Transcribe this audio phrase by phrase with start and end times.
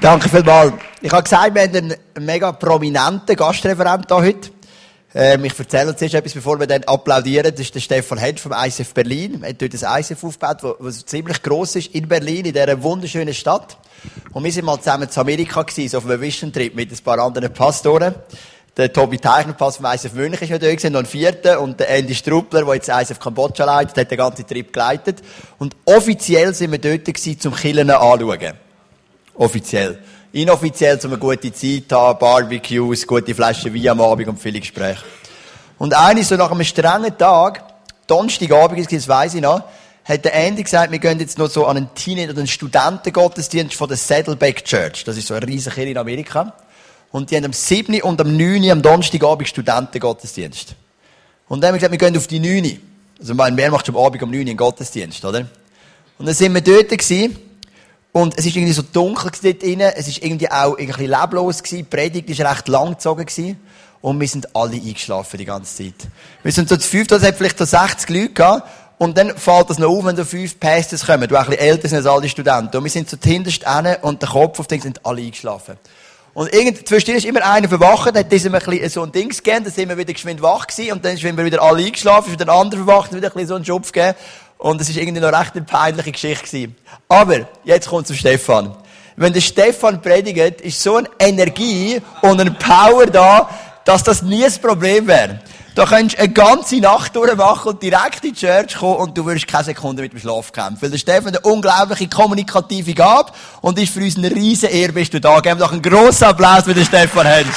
[0.00, 0.72] Danke vielmals.
[1.02, 4.50] Ich habe gesagt, wir haben einen mega prominenten Gastreferent hier heute.
[5.14, 7.50] Ähm, ich erzähle uns erst etwas, bevor wir dann applaudieren.
[7.50, 9.42] Das ist der Stefan Hensch vom ICF Berlin.
[9.42, 13.34] Er hat dort ein ICF aufgebaut, das ziemlich gross ist in Berlin, in dieser wunderschönen
[13.34, 13.76] Stadt.
[14.32, 17.18] Und wir sind mal zusammen zu Amerika gewesen, auf einem Vision Trip mit ein paar
[17.18, 18.14] anderen Pastoren.
[18.78, 21.60] Der Tobi Teichner, Pass vom ICF München, ist ja da gewesen, noch ein vierter.
[21.60, 25.18] Und der Andy Struppler, der jetzt ICF Kambodscha leitet, hat den ganzen Trip geleitet.
[25.58, 28.69] Und offiziell sind wir dort gewesen, zum Killen anschauen.
[29.40, 29.98] Offiziell.
[30.32, 35.02] Inoffiziell, um eine gute Zeit haben, Barbecues, gute Flaschen Wein am Abend und viele Gespräche.
[35.78, 37.64] Und eines so nach einem strengen Tag,
[38.06, 39.64] Donnerstagabend, das weiss ich noch,
[40.04, 43.74] hat der Andy gesagt, wir gehen jetzt noch so an einen Teenager, oder einen Studentengottesdienst
[43.74, 45.04] von der Saddleback Church.
[45.04, 46.52] Das ist so eine riesige Kirche in Amerika.
[47.10, 48.02] Und die haben am 7.
[48.02, 48.70] und am 9.
[48.70, 50.74] am Donnerstagabend Studentengottesdienst.
[51.48, 52.78] Und dann haben wir gesagt, wir gehen auf die 9.
[53.18, 55.46] Also, wer macht am Abend um 9 einen Gottesdienst, oder?
[56.18, 57.49] Und dann sind wir dort gewesen.
[58.12, 59.92] Und es ist irgendwie so dunkel dort drinnen.
[59.94, 61.76] Es ist irgendwie auch irgendwie leblos gewesen.
[61.78, 63.26] Die Predigt ist recht lang gezogen.
[64.00, 66.08] Und wir sind alle eingeschlafen die ganze Zeit.
[66.42, 68.68] Wir sind so zu fünf, da hat vielleicht so 60 Leute gehabt.
[68.98, 71.88] Und dann fällt das noch auf, wenn da fünf Pastors kommen, du ein bisschen älter
[71.88, 72.76] sind als alle Studenten.
[72.76, 75.78] Und wir sind so hinterst hin und der Kopf auf den sind alle eingeschlafen.
[76.32, 79.64] Und irgendwie, zwischendurch ist immer einer verwacht, hat diesem ein bisschen so ein Dings gegeben,
[79.64, 82.38] dann sind wir wieder geschwind wach gewesen, und dann sind wir wieder alle eingeschlafen, ist
[82.38, 84.16] wieder ein anderer verwacht, wieder ein bisschen so einen Schupf gegeben.
[84.60, 86.76] Und es ist irgendwie noch recht eine peinliche Geschichte gewesen.
[87.08, 88.74] Aber, jetzt kommt zu Stefan.
[89.16, 93.48] Wenn der Stefan predigt, ist so eine Energie und eine Power da,
[93.84, 95.40] dass das nie ein Problem wäre.
[95.74, 99.24] Da könntest du eine ganze Nacht durchmachen und direkt in die Church kommen und du
[99.24, 100.82] würdest keine Sekunde mit dem Schlaf kämpfen.
[100.82, 105.14] Weil der Stefan eine unglaubliche kommunikative Gabe und ist für uns eine riesen Ehre, bist
[105.14, 105.40] du da.
[105.40, 107.48] Geben wir doch einen grossen Applaus für den Stefan Hensch.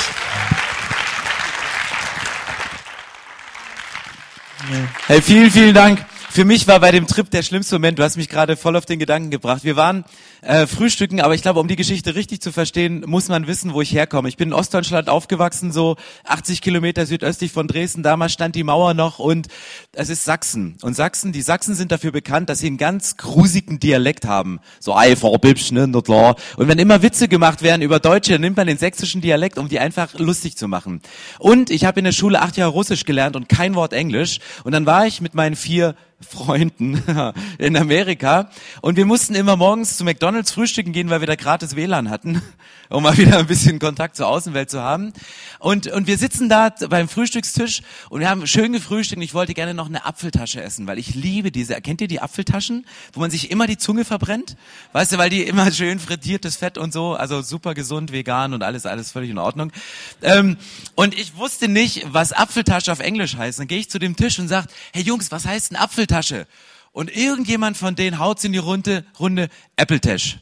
[5.08, 6.06] Hey, vielen, vielen Dank.
[6.34, 8.88] Für mich war bei dem Trip der schlimmste Moment, du hast mich gerade voll auf
[8.88, 9.64] den Gedanken gebracht.
[9.64, 10.03] Wir waren
[10.44, 13.82] äh, frühstücken, aber ich glaube, um die Geschichte richtig zu verstehen, muss man wissen, wo
[13.82, 14.28] ich herkomme.
[14.30, 18.04] Ich bin in Ostdeutschland aufgewachsen, so 80 Kilometer südöstlich von Dresden.
[18.04, 19.48] Damals stand die Mauer noch und
[19.94, 20.78] es ist Sachsen.
[20.82, 24.59] Und Sachsen, die Sachsen sind dafür bekannt, dass sie einen ganz grusigen Dialekt haben.
[24.80, 26.36] So einfach, bibsch, ne, klar.
[26.58, 29.80] Und wenn immer Witze gemacht werden über Deutsche, nimmt man den sächsischen Dialekt, um die
[29.80, 31.02] einfach lustig zu machen.
[31.40, 34.40] Und ich habe in der Schule acht Jahre Russisch gelernt und kein Wort Englisch.
[34.64, 37.02] Und dann war ich mit meinen vier Freunden
[37.58, 38.50] in Amerika
[38.82, 42.42] und wir mussten immer morgens zu McDonald's frühstücken gehen, weil wir da gratis WLAN hatten,
[42.90, 45.14] um mal wieder ein bisschen Kontakt zur Außenwelt zu haben.
[45.60, 49.54] Und, und wir sitzen da beim Frühstückstisch und wir haben schön gefrühstückt und ich wollte
[49.54, 53.32] gerne noch eine Apfeltasche essen, weil ich liebe diese, kennt ihr die Apfeltaschen, wo man
[53.32, 54.58] sich immer die Zunge verbrennt?
[54.92, 58.64] Weißt du, weil die immer schön frittiertes Fett und so, also super gesund, vegan und
[58.64, 59.72] alles, alles völlig in Ordnung.
[60.22, 60.58] Ähm,
[60.96, 63.60] und ich wusste nicht, was Apfeltasche auf Englisch heißt.
[63.60, 66.48] Dann gehe ich zu dem Tisch und sage, hey Jungs, was heißt ein Apfeltasche?
[66.94, 70.38] Und irgendjemand von denen haut's in die Runde, Runde Apple Tash.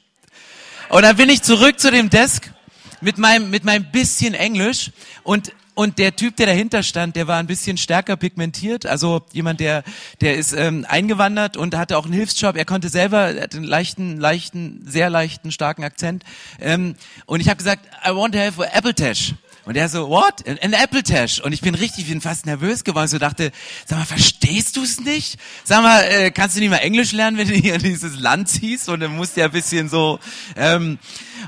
[0.90, 2.52] Und dann bin ich zurück zu dem Desk
[3.00, 4.92] mit meinem, mit meinem bisschen Englisch
[5.24, 9.62] und und der Typ, der dahinter stand, der war ein bisschen stärker pigmentiert, also jemand,
[9.62, 9.84] der,
[10.20, 12.58] der ist ähm, eingewandert und hatte auch einen Hilfsjob.
[12.58, 16.24] Er konnte selber, er hat einen leichten, leichten, sehr leichten, starken Akzent.
[16.60, 16.96] Ähm,
[17.26, 19.34] und ich habe gesagt, I want to have Apple Tash.
[19.66, 20.48] Und er so, what?
[20.48, 21.40] An Apple Tash.
[21.40, 23.08] Und ich bin richtig, bin fast nervös geworden.
[23.08, 23.52] So dachte,
[23.86, 25.38] sag mal, verstehst du es nicht?
[25.64, 28.50] Sag mal, äh, kannst du nicht mal Englisch lernen, wenn du hier in dieses Land
[28.50, 28.90] ziehst?
[28.90, 30.20] Und dann musst du ja ein bisschen so.
[30.56, 30.98] Ähm,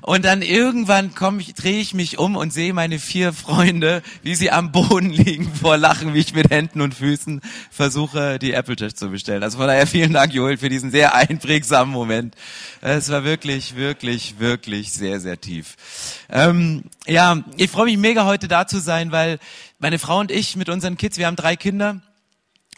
[0.01, 4.35] und dann irgendwann komm ich, drehe ich mich um und sehe meine vier Freunde, wie
[4.35, 8.75] sie am Boden liegen vor Lachen, wie ich mit Händen und Füßen versuche, die Apple
[8.75, 9.43] Tash zu bestellen.
[9.43, 12.35] Also von daher vielen Dank, Joel, für diesen sehr einprägsamen Moment.
[12.81, 15.75] Es war wirklich, wirklich, wirklich sehr, sehr tief.
[16.29, 19.39] Ähm, ja, ich freue mich mega heute da zu sein, weil
[19.79, 22.01] meine Frau und ich mit unseren Kids, wir haben drei Kinder.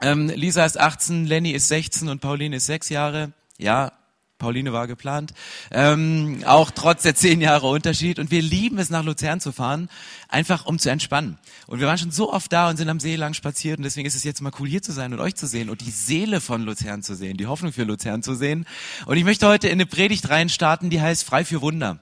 [0.01, 3.31] Ähm, Lisa ist 18, Lenny ist 16 und Pauline ist sechs Jahre.
[3.57, 3.91] Ja,
[4.37, 5.33] Pauline war geplant.
[5.71, 8.19] Ähm, auch trotz der zehn Jahre Unterschied.
[8.19, 9.89] Und wir lieben es, nach Luzern zu fahren,
[10.27, 11.37] einfach um zu entspannen.
[11.67, 13.77] Und wir waren schon so oft da und sind am See lang spaziert.
[13.77, 15.81] Und deswegen ist es jetzt mal cool, hier zu sein und euch zu sehen und
[15.81, 18.65] die Seele von Luzern zu sehen, die Hoffnung für Luzern zu sehen.
[19.05, 21.99] Und ich möchte heute in eine Predigt reinstarten, die heißt Frei für Wunder.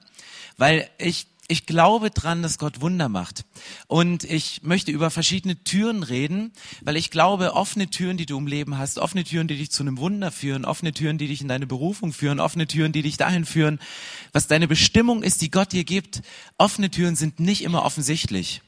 [0.56, 3.44] Weil ich ich glaube dran, dass Gott Wunder macht.
[3.86, 6.52] Und ich möchte über verschiedene Türen reden,
[6.82, 9.82] weil ich glaube, offene Türen, die du im Leben hast, offene Türen, die dich zu
[9.82, 13.16] einem Wunder führen, offene Türen, die dich in deine Berufung führen, offene Türen, die dich
[13.16, 13.78] dahin führen,
[14.32, 16.22] was deine Bestimmung ist, die Gott dir gibt.
[16.56, 18.62] Offene Türen sind nicht immer offensichtlich.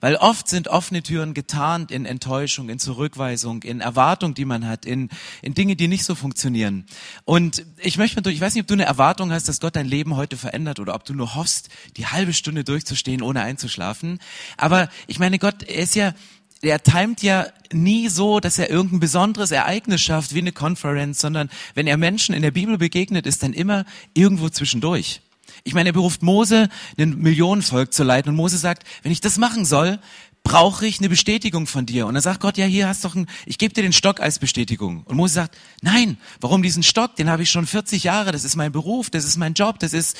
[0.00, 4.86] Weil oft sind offene Türen getarnt in Enttäuschung, in Zurückweisung, in Erwartung, die man hat,
[4.86, 5.08] in,
[5.42, 6.86] in Dinge, die nicht so funktionieren.
[7.24, 9.86] Und ich möchte mit ich weiß nicht, ob du eine Erwartung hast, dass Gott dein
[9.86, 14.20] Leben heute verändert oder ob du nur hoffst, die halbe Stunde durchzustehen, ohne einzuschlafen.
[14.56, 16.14] Aber ich meine, Gott, er ist ja,
[16.62, 21.50] er timet ja nie so, dass er irgendein besonderes Ereignis schafft, wie eine Konferenz, sondern
[21.74, 23.84] wenn er Menschen in der Bibel begegnet, ist dann immer
[24.14, 25.20] irgendwo zwischendurch.
[25.64, 26.68] Ich meine, er beruft Mose,
[26.98, 29.98] ein Millionenvolk zu leiten und Mose sagt, wenn ich das machen soll,
[30.42, 32.06] brauche ich eine Bestätigung von dir.
[32.06, 34.38] Und dann sagt Gott, ja, hier hast doch ein, ich gebe dir den Stock als
[34.38, 35.02] Bestätigung.
[35.04, 37.16] Und Mose sagt, nein, warum diesen Stock?
[37.16, 39.92] Den habe ich schon 40 Jahre, das ist mein Beruf, das ist mein Job, das
[39.92, 40.16] ist,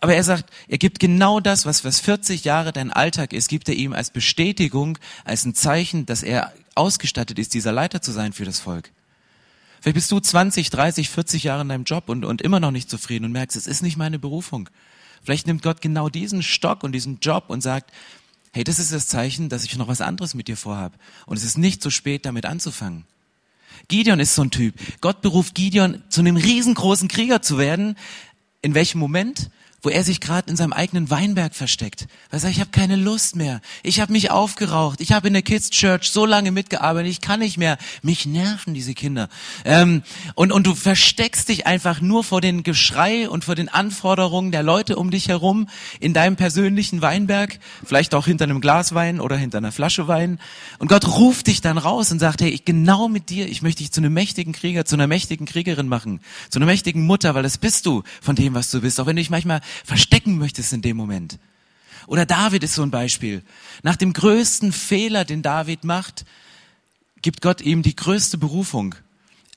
[0.00, 3.68] aber er sagt, er gibt genau das, was was 40 Jahre dein Alltag ist, gibt
[3.68, 8.32] er ihm als Bestätigung, als ein Zeichen, dass er ausgestattet ist, dieser Leiter zu sein
[8.32, 8.92] für das Volk.
[9.80, 12.90] Vielleicht bist du 20, 30, 40 Jahre in deinem Job und, und immer noch nicht
[12.90, 14.68] zufrieden und merkst, es ist nicht meine Berufung.
[15.22, 17.92] Vielleicht nimmt Gott genau diesen Stock und diesen Job und sagt,
[18.52, 20.98] hey, das ist das Zeichen, dass ich noch was anderes mit dir vorhab.
[21.26, 23.04] Und es ist nicht zu spät, damit anzufangen.
[23.88, 24.74] Gideon ist so ein Typ.
[25.00, 27.96] Gott beruft Gideon, zu einem riesengroßen Krieger zu werden.
[28.62, 29.50] In welchem Moment?
[29.82, 32.08] Wo er sich gerade in seinem eigenen Weinberg versteckt.
[32.30, 33.60] Weil er sagt, ich habe keine Lust mehr.
[33.84, 35.00] Ich habe mich aufgeraucht.
[35.00, 37.10] Ich habe in der Kids Church so lange mitgearbeitet.
[37.10, 37.78] Ich kann nicht mehr.
[38.02, 39.28] Mich nerven diese Kinder.
[39.64, 40.02] Ähm,
[40.34, 44.64] und, und du versteckst dich einfach nur vor den Geschrei und vor den Anforderungen der
[44.64, 45.68] Leute um dich herum
[46.00, 47.60] in deinem persönlichen Weinberg.
[47.84, 50.40] Vielleicht auch hinter einem Glas Wein oder hinter einer Flasche Wein.
[50.78, 53.84] Und Gott ruft dich dann raus und sagt, hey, ich, genau mit dir, ich möchte
[53.84, 56.20] dich zu einem mächtigen Krieger, zu einer mächtigen Kriegerin machen.
[56.50, 58.98] Zu einer mächtigen Mutter, weil das bist du von dem, was du bist.
[58.98, 61.38] Auch wenn du dich manchmal verstecken möchtest in dem Moment.
[62.06, 63.42] Oder David ist so ein Beispiel.
[63.82, 66.24] Nach dem größten Fehler, den David macht,
[67.22, 68.94] gibt Gott ihm die größte Berufung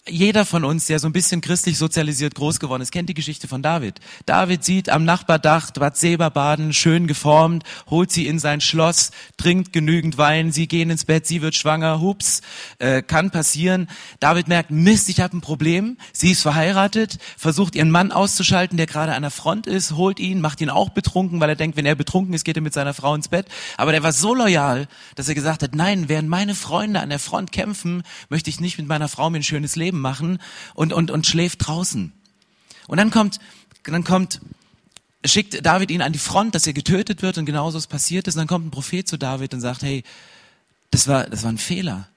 [0.09, 3.47] jeder von uns, der so ein bisschen christlich sozialisiert groß geworden ist, kennt die Geschichte
[3.47, 3.99] von David.
[4.25, 10.17] David sieht am Nachbardach Bathseba baden, schön geformt, holt sie in sein Schloss, trinkt genügend
[10.17, 12.41] Wein, sie gehen ins Bett, sie wird schwanger, hups,
[12.79, 13.87] äh, kann passieren.
[14.19, 15.97] David merkt, Mist, ich habe ein Problem.
[16.13, 20.41] Sie ist verheiratet, versucht ihren Mann auszuschalten, der gerade an der Front ist, holt ihn,
[20.41, 22.95] macht ihn auch betrunken, weil er denkt, wenn er betrunken ist, geht er mit seiner
[22.95, 23.45] Frau ins Bett.
[23.77, 27.19] Aber der war so loyal, dass er gesagt hat, nein, während meine Freunde an der
[27.19, 30.39] Front kämpfen, möchte ich nicht mit meiner Frau mir ein schönes Leben Leben machen
[30.73, 32.13] und, und, und schläft draußen.
[32.87, 33.39] Und dann kommt,
[33.83, 34.41] dann kommt,
[35.25, 38.35] schickt David ihn an die Front, dass er getötet wird und genauso es passiert ist.
[38.35, 40.03] Und dann kommt ein Prophet zu David und sagt, hey,
[40.91, 42.07] das war, das war ein Fehler.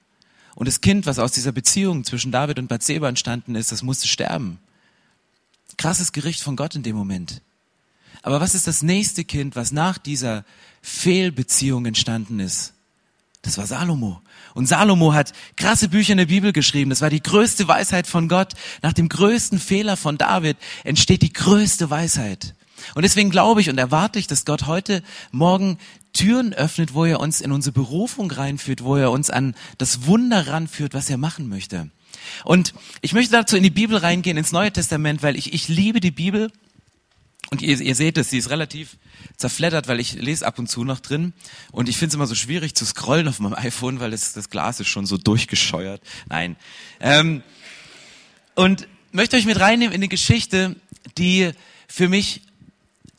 [0.55, 4.07] Und das Kind, was aus dieser Beziehung zwischen David und Bathseba entstanden ist, das musste
[4.07, 4.59] sterben.
[5.77, 7.41] Krasses Gericht von Gott in dem Moment.
[8.21, 10.45] Aber was ist das nächste Kind, was nach dieser
[10.81, 12.74] Fehlbeziehung entstanden ist?
[13.45, 14.21] Das war Salomo.
[14.55, 16.89] Und Salomo hat krasse Bücher in der Bibel geschrieben.
[16.89, 18.53] Das war die größte Weisheit von Gott.
[18.81, 22.55] Nach dem größten Fehler von David entsteht die größte Weisheit.
[22.95, 25.77] Und deswegen glaube ich und erwarte ich, dass Gott heute Morgen
[26.11, 30.47] Türen öffnet, wo er uns in unsere Berufung reinführt, wo er uns an das Wunder
[30.47, 31.91] ranführt, was er machen möchte.
[32.45, 35.99] Und ich möchte dazu in die Bibel reingehen, ins Neue Testament, weil ich, ich liebe
[35.99, 36.51] die Bibel.
[37.51, 38.97] Und ihr, ihr seht es, sie ist relativ
[39.37, 41.33] zerfleddert, weil ich lese ab und zu noch drin.
[41.71, 44.49] Und ich finde es immer so schwierig zu scrollen auf meinem iPhone, weil das, das
[44.49, 46.01] Glas ist schon so durchgescheuert.
[46.27, 46.55] Nein.
[46.99, 47.43] Ähm,
[48.55, 50.75] und möchte euch mit reinnehmen in eine Geschichte,
[51.17, 51.51] die
[51.87, 52.41] für mich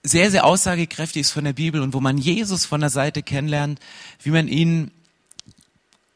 [0.02, 3.80] sehr, sehr aussagekräftig ist von der Bibel und wo man Jesus von der Seite kennenlernt,
[4.22, 4.90] wie man ihn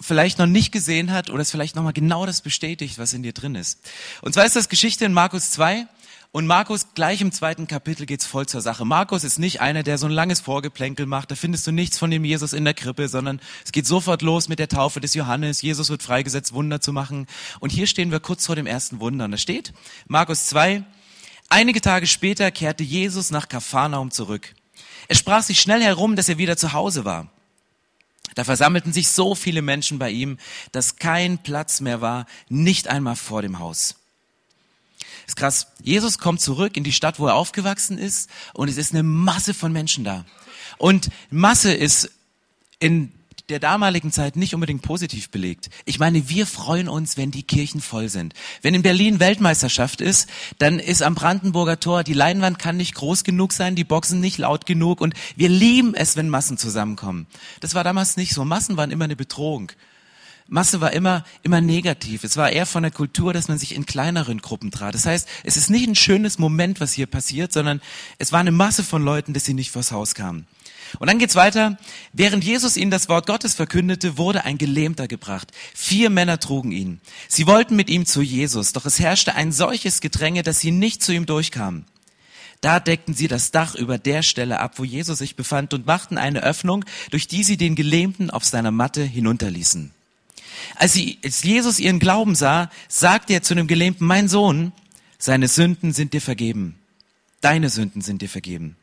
[0.00, 3.32] vielleicht noch nicht gesehen hat oder es vielleicht nochmal genau das bestätigt, was in dir
[3.32, 3.80] drin ist.
[4.22, 5.86] Und zwar ist das Geschichte in Markus 2
[6.32, 8.84] und Markus, gleich im zweiten Kapitel geht's voll zur Sache.
[8.84, 11.32] Markus ist nicht einer, der so ein langes Vorgeplänkel macht.
[11.32, 14.48] Da findest du nichts von dem Jesus in der Krippe, sondern es geht sofort los
[14.48, 15.60] mit der Taufe des Johannes.
[15.60, 17.26] Jesus wird freigesetzt, Wunder zu machen.
[17.58, 19.24] Und hier stehen wir kurz vor dem ersten Wunder.
[19.24, 19.72] Und da steht,
[20.06, 20.84] Markus 2,
[21.48, 24.54] einige Tage später kehrte Jesus nach Kapharnaum zurück.
[25.08, 27.28] Er sprach sich schnell herum, dass er wieder zu Hause war.
[28.37, 30.38] Da versammelten sich so viele Menschen bei ihm,
[30.70, 33.96] dass kein Platz mehr war, nicht einmal vor dem Haus.
[35.30, 35.68] Ist krass.
[35.80, 39.54] Jesus kommt zurück in die Stadt, wo er aufgewachsen ist und es ist eine Masse
[39.54, 40.25] von Menschen da.
[40.76, 42.10] Und Masse ist
[42.80, 43.12] in
[43.49, 45.70] der damaligen Zeit nicht unbedingt positiv belegt.
[45.84, 48.34] Ich meine, wir freuen uns, wenn die Kirchen voll sind.
[48.62, 53.22] Wenn in Berlin Weltmeisterschaft ist, dann ist am Brandenburger Tor, die Leinwand kann nicht groß
[53.22, 57.28] genug sein, die Boxen nicht laut genug und wir lieben es, wenn Massen zusammenkommen.
[57.60, 58.44] Das war damals nicht so.
[58.44, 59.70] Massen waren immer eine Bedrohung.
[60.50, 62.25] Masse war immer, immer negativ.
[62.25, 64.95] Es war eher von der Kultur, dass man sich in kleineren Gruppen trat.
[64.95, 67.80] Das heißt, es ist nicht ein schönes Moment, was hier passiert, sondern
[68.19, 70.49] es war eine Masse von Leuten, dass sie nicht vors Haus kamen.
[70.99, 71.78] Und dann geht's weiter.
[72.12, 75.52] Während Jesus ihnen das Wort Gottes verkündete, wurde ein Gelähmter gebracht.
[75.73, 77.00] Vier Männer trugen ihn.
[77.28, 81.00] Sie wollten mit ihm zu Jesus, doch es herrschte ein solches Gedränge, dass sie nicht
[81.00, 81.85] zu ihm durchkamen.
[82.61, 86.19] Da deckten sie das Dach über der Stelle ab, wo Jesus sich befand und machten
[86.19, 89.92] eine Öffnung, durch die sie den Gelähmten auf seiner Matte hinunterließen.
[90.76, 94.73] Als, sie, als Jesus ihren Glauben sah, sagte er zu dem Gelähmten, mein Sohn,
[95.19, 96.79] seine Sünden sind dir vergeben.
[97.40, 98.76] Deine Sünden sind dir vergeben.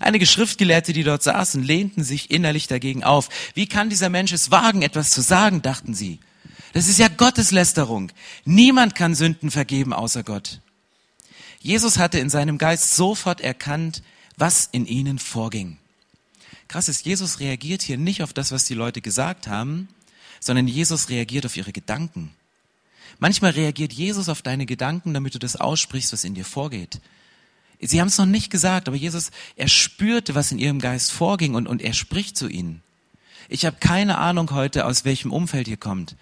[0.00, 3.28] Einige Schriftgelehrte, die dort saßen, lehnten sich innerlich dagegen auf.
[3.54, 6.20] Wie kann dieser Mensch es wagen, etwas zu sagen, dachten sie.
[6.72, 8.12] Das ist ja Gotteslästerung.
[8.44, 10.60] Niemand kann Sünden vergeben außer Gott.
[11.60, 14.02] Jesus hatte in seinem Geist sofort erkannt,
[14.36, 15.78] was in ihnen vorging.
[16.68, 19.88] Krass ist, Jesus reagiert hier nicht auf das, was die Leute gesagt haben,
[20.40, 22.32] sondern Jesus reagiert auf ihre Gedanken.
[23.18, 27.00] Manchmal reagiert Jesus auf deine Gedanken, damit du das aussprichst, was in dir vorgeht.
[27.80, 31.54] Sie haben es noch nicht gesagt, aber Jesus, er spürte, was in ihrem Geist vorging
[31.54, 32.82] und, und er spricht zu ihnen.
[33.48, 36.16] Ich habe keine Ahnung heute, aus welchem Umfeld ihr kommt.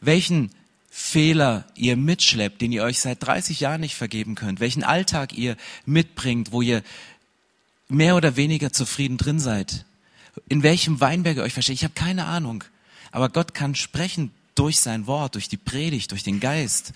[0.00, 0.50] Welchen
[0.88, 4.60] Fehler ihr mitschleppt, den ihr euch seit 30 Jahren nicht vergeben könnt.
[4.60, 6.82] Welchen Alltag ihr mitbringt, wo ihr
[7.88, 9.84] mehr oder weniger zufrieden drin seid.
[10.48, 11.76] In welchem Weinberg ihr euch versteht.
[11.76, 12.64] Ich habe keine Ahnung.
[13.10, 16.92] Aber Gott kann sprechen durch sein Wort, durch die Predigt, durch den Geist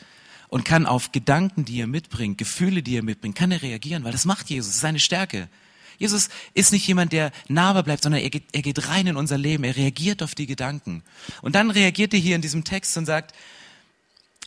[0.49, 4.13] und kann auf Gedanken, die er mitbringt, Gefühle, die er mitbringt, kann er reagieren, weil
[4.13, 5.49] das macht Jesus, das ist seine Stärke.
[5.99, 9.39] Jesus ist nicht jemand, der nahbar bleibt, sondern er geht, er geht rein in unser
[9.39, 11.03] Leben, er reagiert auf die Gedanken.
[11.43, 13.35] Und dann reagiert er hier in diesem Text und sagt,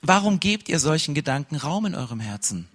[0.02, 2.68] warum gebt ihr solchen Gedanken Raum in eurem Herzen?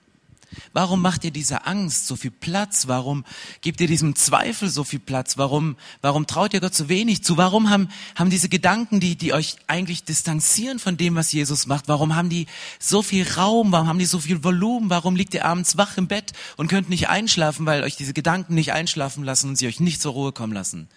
[0.73, 2.89] Warum macht ihr dieser Angst so viel Platz?
[2.89, 3.25] Warum
[3.61, 5.39] gebt ihr diesem Zweifel so viel Platz?
[5.39, 7.37] Warum, warum traut ihr Gott so wenig zu?
[7.37, 11.89] Warum haben, haben diese Gedanken, die, die euch eigentlich distanzieren von dem, was Jesus macht,
[11.89, 12.47] warum haben die
[12.79, 13.73] so viel Raum?
[13.73, 14.91] Warum haben die so viel Volumen?
[14.91, 18.55] Warum liegt ihr abends wach im Bett und könnt nicht einschlafen, weil euch diese Gedanken
[18.55, 20.89] nicht einschlafen lassen und sie euch nicht zur Ruhe kommen lassen?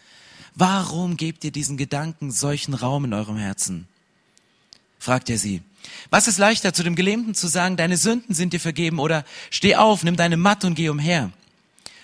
[0.55, 3.87] Warum gebt ihr diesen Gedanken solchen Raum in eurem Herzen?
[4.99, 5.61] fragt er sie.
[6.09, 9.75] Was ist leichter, zu dem Gelähmten zu sagen, deine Sünden sind dir vergeben oder steh
[9.75, 11.31] auf, nimm deine Matte und geh umher?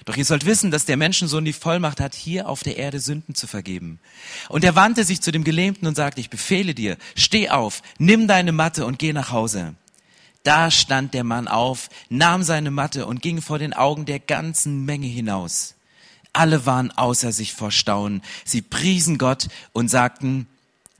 [0.06, 3.36] Doch ihr sollt wissen, dass der Menschensohn die Vollmacht hat, hier auf der Erde Sünden
[3.36, 4.00] zu vergeben.
[4.50, 8.28] Und er wandte sich zu dem Gelähmten und sagte, ich befehle dir, steh auf, nimm
[8.28, 9.76] deine Matte und geh nach Hause.
[10.44, 14.86] Da stand der Mann auf, nahm seine Matte und ging vor den Augen der ganzen
[14.86, 15.76] Menge hinaus.
[16.34, 18.24] Alle waren außer sich vor Staunen.
[18.44, 20.48] Sie priesen Gott und sagten,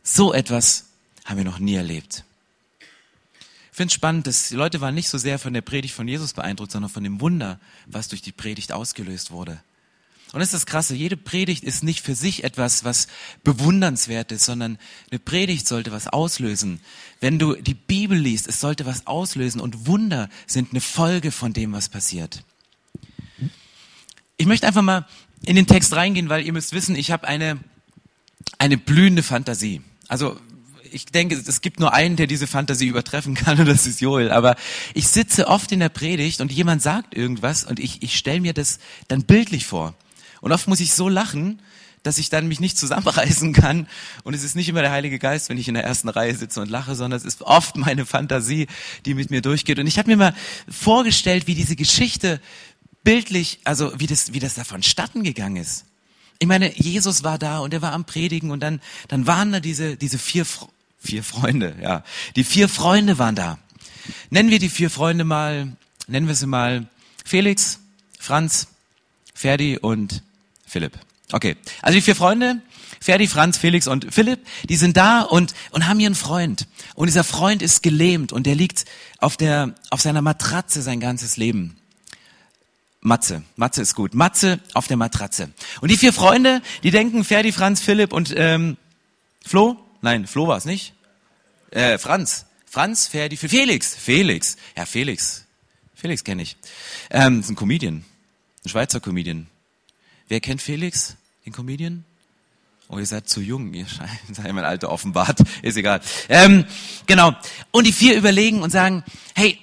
[0.04, 0.86] so etwas
[1.26, 2.24] haben wir noch nie erlebt.
[3.82, 6.08] Ich finde es spannend, dass die Leute waren nicht so sehr von der Predigt von
[6.08, 9.60] Jesus beeindruckt, sondern von dem Wunder, was durch die Predigt ausgelöst wurde.
[10.34, 13.08] Und das ist das Krasse, jede Predigt ist nicht für sich etwas, was
[13.44, 14.78] bewundernswert ist, sondern
[15.10, 16.80] eine Predigt sollte was auslösen.
[17.22, 21.52] Wenn du die Bibel liest, es sollte was auslösen und Wunder sind eine Folge von
[21.52, 22.44] dem, was passiert.
[24.38, 25.08] Ich möchte einfach mal
[25.44, 27.58] in den Text reingehen, weil ihr müsst wissen, ich habe eine,
[28.60, 29.82] eine blühende Fantasie.
[30.08, 30.40] Also
[30.92, 34.32] ich denke, es gibt nur einen, der diese Fantasie übertreffen kann, und das ist Joel.
[34.32, 34.56] Aber
[34.94, 38.54] ich sitze oft in der Predigt und jemand sagt irgendwas und ich, ich stelle mir
[38.54, 39.94] das dann bildlich vor.
[40.42, 41.62] Und oft muss ich so lachen,
[42.04, 43.88] dass ich dann mich nicht zusammenreißen kann.
[44.24, 46.62] Und es ist nicht immer der Heilige Geist, wenn ich in der ersten Reihe sitze
[46.62, 48.68] und lache, sondern es ist oft meine Fantasie,
[49.06, 49.80] die mit mir durchgeht.
[49.80, 50.36] Und ich habe mir mal
[50.70, 52.42] vorgestellt, wie diese Geschichte
[53.04, 55.86] bildlich, also wie das, wie das da vonstatten gegangen ist.
[56.40, 59.60] Ich meine, Jesus war da und er war am Predigen und dann, dann waren da
[59.60, 60.46] diese, diese vier
[61.04, 62.04] Vier Freunde, ja.
[62.36, 63.58] Die vier Freunde waren da.
[64.30, 65.76] Nennen wir die vier Freunde mal,
[66.08, 66.88] nennen wir sie mal
[67.26, 67.80] Felix,
[68.20, 68.68] Franz,
[69.34, 70.22] Ferdi und
[70.66, 70.98] Philipp.
[71.32, 71.56] Okay.
[71.82, 72.62] Also die vier Freunde,
[73.00, 76.68] Ferdi, Franz, Felix und Philipp, die sind da und, und haben ihren Freund.
[76.94, 78.86] Und dieser Freund ist gelähmt und der liegt
[79.18, 81.78] auf der, auf seiner Matratze sein ganzes Leben.
[83.00, 83.42] Matze.
[83.56, 84.14] Matze ist gut.
[84.14, 85.50] Matze auf der Matratze.
[85.82, 88.78] Und die vier Freunde, die denken, Ferdi, Franz, Philipp und ähm,
[89.44, 90.94] Flo, Nein, Flo war es nicht.
[91.72, 92.46] Äh, Franz.
[92.66, 93.96] Franz Ferdi für Felix.
[93.96, 94.58] Felix.
[94.78, 95.46] Ja, Felix.
[95.94, 96.58] Felix kenne ich.
[97.10, 98.04] Ähm, ist ein Comedian.
[98.66, 99.48] Ein Schweizer Comedian.
[100.28, 101.16] Wer kennt Felix,
[101.46, 102.06] den Comedian?
[102.88, 103.86] Oh, ihr seid zu jung, ihr
[104.32, 106.02] seid mein Alter offenbart, ist egal.
[106.30, 106.66] Ähm,
[107.06, 107.34] genau.
[107.72, 109.04] Und die vier überlegen und sagen,
[109.36, 109.60] hey,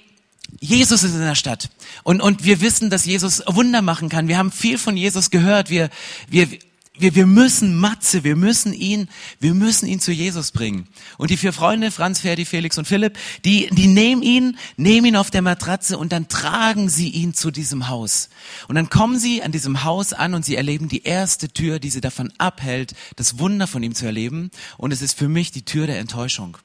[0.59, 1.69] Jesus ist in der Stadt.
[2.03, 4.27] Und, und wir wissen, dass Jesus Wunder machen kann.
[4.27, 5.69] Wir haben viel von Jesus gehört.
[5.69, 5.89] Wir,
[6.27, 6.49] wir,
[6.99, 10.87] wir, wir müssen Matze, wir müssen ihn, wir müssen ihn zu Jesus bringen.
[11.17, 15.15] Und die vier Freunde, Franz, Ferdi, Felix und Philipp, die, die nehmen ihn, nehmen ihn
[15.15, 18.29] auf der Matratze und dann tragen sie ihn zu diesem Haus.
[18.67, 21.89] Und dann kommen sie an diesem Haus an und sie erleben die erste Tür, die
[21.89, 24.51] sie davon abhält, das Wunder von ihm zu erleben.
[24.77, 26.57] Und es ist für mich die Tür der Enttäuschung.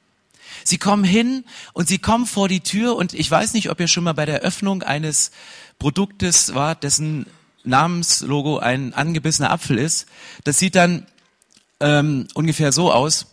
[0.63, 3.87] Sie kommen hin und sie kommen vor die Tür und ich weiß nicht, ob ihr
[3.87, 5.31] schon mal bei der Öffnung eines
[5.79, 7.25] Produktes war, dessen
[7.65, 10.07] Namenslogo ein angebissener Apfel ist.
[10.43, 11.05] Das sieht dann
[11.79, 13.27] ähm, ungefähr so aus.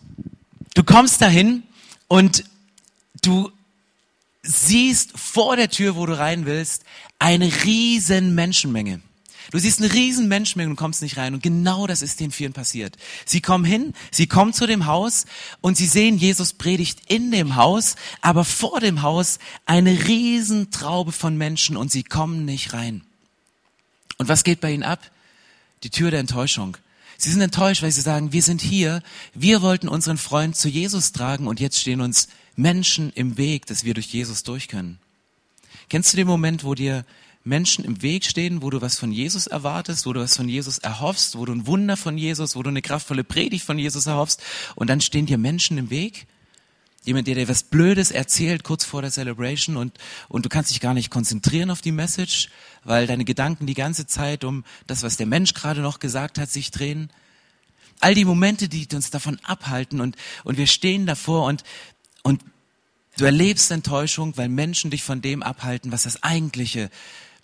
[0.74, 1.62] Du kommst dahin
[2.08, 2.44] und
[3.22, 3.50] du
[4.42, 6.84] siehst vor der Tür, wo du rein willst,
[7.18, 9.00] eine riesen Menschenmenge.
[9.50, 11.34] Du siehst eine riesen Menschenmenge und kommst nicht rein.
[11.34, 12.96] Und genau das ist den Vieren passiert.
[13.26, 15.26] Sie kommen hin, sie kommen zu dem Haus
[15.60, 21.12] und sie sehen, Jesus predigt in dem Haus, aber vor dem Haus eine riesen Traube
[21.12, 23.02] von Menschen und sie kommen nicht rein.
[24.18, 25.10] Und was geht bei ihnen ab?
[25.82, 26.76] Die Tür der Enttäuschung.
[27.18, 29.02] Sie sind enttäuscht, weil sie sagen, wir sind hier,
[29.34, 33.84] wir wollten unseren Freund zu Jesus tragen und jetzt stehen uns Menschen im Weg, dass
[33.84, 34.98] wir durch Jesus durch können.
[35.88, 37.04] Kennst du den Moment, wo dir
[37.44, 40.78] Menschen im Weg stehen, wo du was von Jesus erwartest, wo du was von Jesus
[40.78, 44.42] erhoffst, wo du ein Wunder von Jesus, wo du eine kraftvolle Predigt von Jesus erhoffst
[44.74, 46.26] und dann stehen dir Menschen im Weg?
[47.04, 50.80] Jemand, der dir was Blödes erzählt kurz vor der Celebration und, und du kannst dich
[50.80, 52.48] gar nicht konzentrieren auf die Message,
[52.84, 56.50] weil deine Gedanken die ganze Zeit um das, was der Mensch gerade noch gesagt hat,
[56.50, 57.10] sich drehen.
[58.00, 61.62] All die Momente, die uns davon abhalten und, und wir stehen davor und,
[62.22, 62.42] und
[63.16, 66.90] du erlebst Enttäuschung, weil Menschen dich von dem abhalten, was das eigentliche,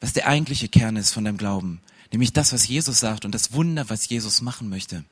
[0.00, 1.80] was der eigentliche Kern ist von deinem Glauben.
[2.10, 5.04] Nämlich das, was Jesus sagt und das Wunder, was Jesus machen möchte.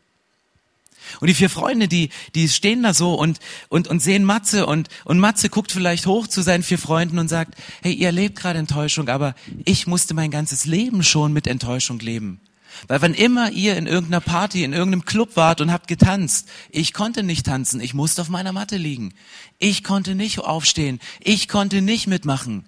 [1.20, 4.88] Und die vier Freunde, die, die stehen da so und, und, und sehen Matze und,
[5.04, 8.58] und Matze guckt vielleicht hoch zu seinen vier Freunden und sagt, hey, ihr erlebt gerade
[8.58, 9.34] Enttäuschung, aber
[9.64, 12.40] ich musste mein ganzes Leben schon mit Enttäuschung leben.
[12.88, 16.92] Weil wann immer ihr in irgendeiner Party, in irgendeinem Club wart und habt getanzt, ich
[16.92, 19.14] konnte nicht tanzen, ich musste auf meiner Matte liegen.
[19.58, 22.64] Ich konnte nicht aufstehen, ich konnte nicht mitmachen.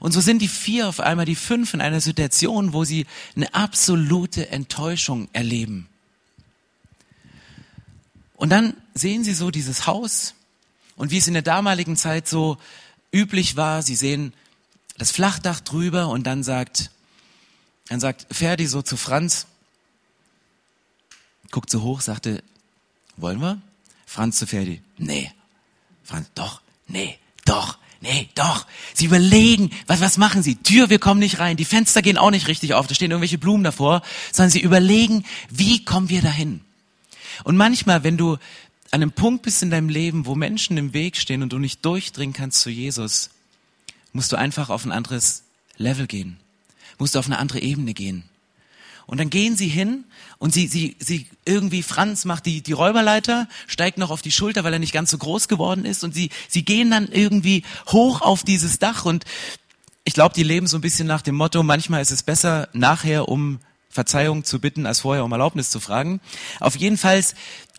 [0.00, 3.06] Und so sind die vier auf einmal die fünf in einer Situation, wo sie
[3.36, 5.88] eine absolute Enttäuschung erleben.
[8.42, 10.34] Und dann sehen sie so dieses Haus
[10.96, 12.58] und wie es in der damaligen Zeit so
[13.12, 14.32] üblich war, sie sehen
[14.98, 16.90] das Flachdach drüber und dann sagt,
[17.86, 19.46] dann sagt Ferdi so zu Franz,
[21.52, 22.42] guckt so hoch, sagte,
[23.16, 23.62] wollen wir?
[24.06, 25.30] Franz zu Ferdi, nee.
[26.02, 28.66] Franz, doch, nee, doch, nee, doch.
[28.92, 30.56] Sie überlegen, was, was machen sie?
[30.56, 33.38] Tür, wir kommen nicht rein, die Fenster gehen auch nicht richtig auf, da stehen irgendwelche
[33.38, 36.60] Blumen davor, sondern sie überlegen, wie kommen wir dahin?
[37.44, 38.34] Und manchmal, wenn du
[38.90, 41.84] an einem Punkt bist in deinem Leben, wo Menschen im Weg stehen und du nicht
[41.84, 43.30] durchdringen kannst zu Jesus,
[44.12, 45.44] musst du einfach auf ein anderes
[45.78, 46.36] Level gehen.
[46.98, 48.24] Musst du auf eine andere Ebene gehen.
[49.06, 50.04] Und dann gehen sie hin
[50.38, 54.62] und sie, sie, sie irgendwie, Franz macht die, die Räuberleiter, steigt noch auf die Schulter,
[54.64, 58.20] weil er nicht ganz so groß geworden ist und sie, sie gehen dann irgendwie hoch
[58.20, 59.24] auf dieses Dach und
[60.04, 63.28] ich glaube, die leben so ein bisschen nach dem Motto, manchmal ist es besser nachher,
[63.28, 63.60] um
[63.92, 66.20] Verzeihung zu bitten, als vorher um Erlaubnis zu fragen.
[66.58, 67.22] Auf jeden Fall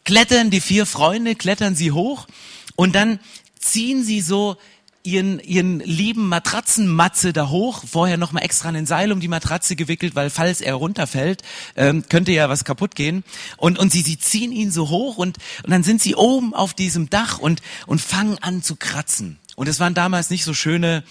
[0.06, 2.28] klettern die vier Freunde, klettern sie hoch
[2.76, 3.20] und dann
[3.60, 4.58] ziehen sie so
[5.04, 10.16] ihren, ihren lieben Matratzenmatze da hoch, vorher nochmal extra einen Seil um die Matratze gewickelt,
[10.16, 11.42] weil falls er runterfällt,
[11.76, 13.24] ähm, könnte ja was kaputt gehen.
[13.58, 16.74] Und, und sie, sie ziehen ihn so hoch und, und dann sind sie oben auf
[16.74, 19.40] diesem Dach und, und fangen an zu kratzen.
[19.56, 21.04] Und es waren damals nicht so schöne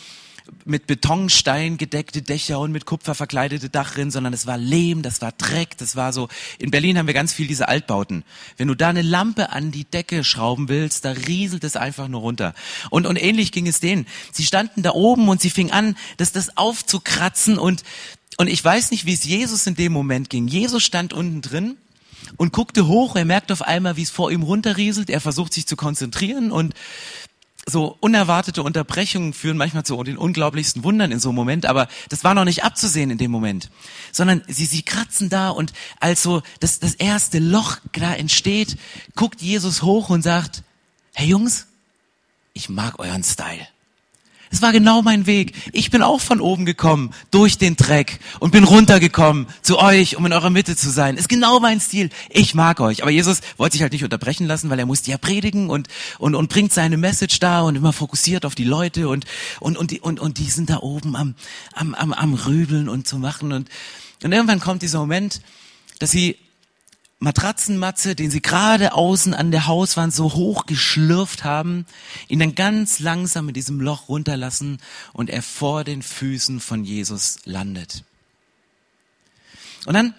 [0.64, 5.32] mit Betonstein gedeckte Dächer und mit Kupfer verkleidete Dachrinnen, sondern es war Lehm, das war
[5.32, 6.28] Dreck, das war so.
[6.58, 8.24] In Berlin haben wir ganz viel diese Altbauten.
[8.56, 12.20] Wenn du da eine Lampe an die Decke schrauben willst, da rieselt es einfach nur
[12.20, 12.54] runter.
[12.90, 14.06] Und, und ähnlich ging es denen.
[14.32, 17.82] Sie standen da oben und sie fingen an, das, das aufzukratzen und,
[18.38, 20.48] und ich weiß nicht, wie es Jesus in dem Moment ging.
[20.48, 21.76] Jesus stand unten drin
[22.36, 25.66] und guckte hoch, er merkt auf einmal, wie es vor ihm runterrieselt, er versucht sich
[25.66, 26.74] zu konzentrieren und
[27.66, 32.24] so unerwartete Unterbrechungen führen manchmal zu den unglaublichsten Wundern in so einem Moment, aber das
[32.24, 33.70] war noch nicht abzusehen in dem Moment,
[34.10, 38.76] sondern sie, sie kratzen da und als so das, das erste Loch da entsteht,
[39.14, 40.62] guckt Jesus hoch und sagt,
[41.14, 41.66] hey Jungs,
[42.52, 43.66] ich mag euren Style.
[44.52, 45.54] Es war genau mein Weg.
[45.72, 50.26] Ich bin auch von oben gekommen, durch den Dreck und bin runtergekommen zu euch, um
[50.26, 51.16] in eurer Mitte zu sein.
[51.16, 52.10] Ist genau mein Stil.
[52.28, 53.00] Ich mag euch.
[53.00, 55.88] Aber Jesus wollte sich halt nicht unterbrechen lassen, weil er musste ja predigen und,
[56.18, 59.24] und, und bringt seine Message da und immer fokussiert auf die Leute und,
[59.58, 61.34] und, und, die, und, und die sind da oben am,
[61.72, 63.70] am, am, am Rübeln und zu machen und,
[64.22, 65.40] und irgendwann kommt dieser Moment,
[65.98, 66.36] dass sie
[67.22, 71.86] Matratzenmatze, den sie gerade außen an der Hauswand so hoch geschlürft haben,
[72.28, 74.78] ihn dann ganz langsam in diesem Loch runterlassen
[75.12, 78.04] und er vor den Füßen von Jesus landet.
[79.86, 80.14] Und dann,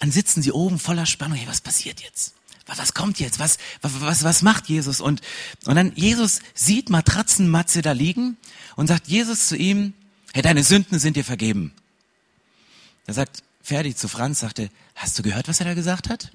[0.00, 1.38] dann sitzen sie oben voller Spannung.
[1.38, 2.34] Hey, was passiert jetzt?
[2.66, 3.38] Was kommt jetzt?
[3.38, 5.00] Was, was, was, was macht Jesus?
[5.00, 5.22] Und,
[5.64, 8.36] und dann Jesus sieht Matratzenmatze da liegen
[8.76, 9.94] und sagt Jesus zu ihm,
[10.34, 11.72] hey, deine Sünden sind dir vergeben.
[13.06, 16.32] Er sagt, Ferdi zu Franz, sagte, hast du gehört, was er da gesagt hat?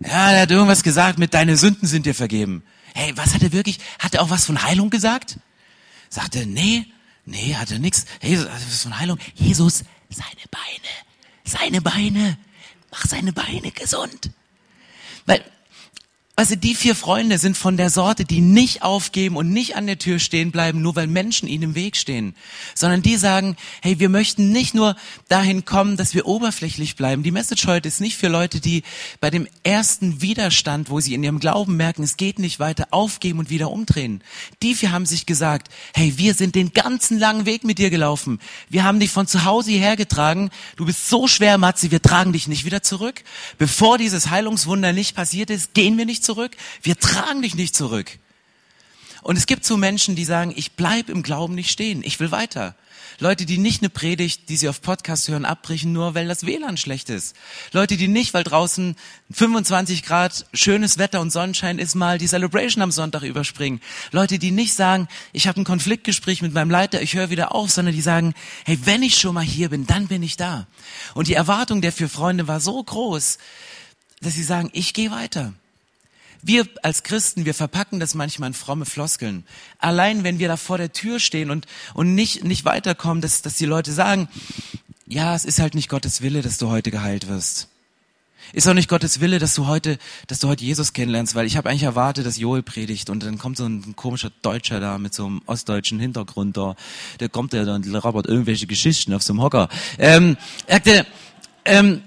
[0.00, 2.62] Ja, er hat irgendwas gesagt mit deine Sünden sind dir vergeben.
[2.94, 3.78] Hey, was hat er wirklich?
[3.98, 5.38] Hat er auch was von Heilung gesagt?
[6.08, 6.86] Sagte, nee,
[7.26, 8.06] nee, hat er nichts.
[8.20, 9.18] Hey, was von Heilung?
[9.34, 10.90] Jesus, seine Beine,
[11.44, 12.38] seine Beine,
[12.90, 14.30] mach seine Beine gesund.
[15.26, 15.44] Weil
[16.40, 19.98] also die vier Freunde sind von der Sorte, die nicht aufgeben und nicht an der
[19.98, 22.34] Tür stehen bleiben, nur weil Menschen ihnen im Weg stehen,
[22.74, 24.96] sondern die sagen, hey, wir möchten nicht nur
[25.28, 27.22] dahin kommen, dass wir oberflächlich bleiben.
[27.22, 28.84] Die Message heute ist nicht für Leute, die
[29.20, 33.38] bei dem ersten Widerstand, wo sie in ihrem Glauben merken, es geht nicht weiter, aufgeben
[33.38, 34.22] und wieder umdrehen.
[34.62, 38.38] Die vier haben sich gesagt, hey, wir sind den ganzen langen Weg mit dir gelaufen.
[38.70, 40.48] Wir haben dich von zu Hause hierher getragen.
[40.76, 43.24] Du bist so schwer, Matze, wir tragen dich nicht wieder zurück.
[43.58, 46.56] Bevor dieses Heilungswunder nicht passiert ist, gehen wir nicht zurück zurück.
[46.82, 48.18] Wir tragen dich nicht zurück.
[49.22, 52.30] Und es gibt so Menschen, die sagen, ich bleib im Glauben nicht stehen, ich will
[52.30, 52.76] weiter.
[53.18, 56.76] Leute, die nicht eine Predigt, die sie auf Podcast hören, abbrechen, nur weil das WLAN
[56.76, 57.34] schlecht ist.
[57.72, 58.94] Leute, die nicht, weil draußen
[59.32, 63.80] 25 Grad schönes Wetter und Sonnenschein ist, mal die Celebration am Sonntag überspringen.
[64.12, 67.70] Leute, die nicht sagen, ich habe ein Konfliktgespräch mit meinem Leiter, ich höre wieder auf,
[67.70, 68.32] sondern die sagen,
[68.64, 70.66] hey, wenn ich schon mal hier bin, dann bin ich da.
[71.12, 73.38] Und die Erwartung der vier Freunde war so groß,
[74.22, 75.52] dass sie sagen, ich gehe weiter.
[76.42, 79.44] Wir als Christen, wir verpacken das manchmal in fromme Floskeln.
[79.78, 83.56] Allein wenn wir da vor der Tür stehen und, und nicht, nicht weiterkommen, dass, dass
[83.56, 84.28] die Leute sagen,
[85.06, 87.68] ja, es ist halt nicht Gottes Wille, dass du heute geheilt wirst.
[88.52, 91.56] Ist auch nicht Gottes Wille, dass du heute, dass du heute Jesus kennenlernst, weil ich
[91.56, 95.14] habe eigentlich erwartet, dass Joel predigt und dann kommt so ein, komischer Deutscher da mit
[95.14, 96.74] so einem ostdeutschen Hintergrund da,
[97.20, 99.68] der kommt ja dann rabbert irgendwelche Geschichten auf so einem Hocker.
[99.98, 101.06] Ähm, sagte,
[101.64, 102.02] ähm,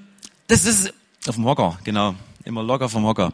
[0.48, 0.94] das ist
[1.28, 3.34] auf dem Hocker, genau immer locker vom Hocker.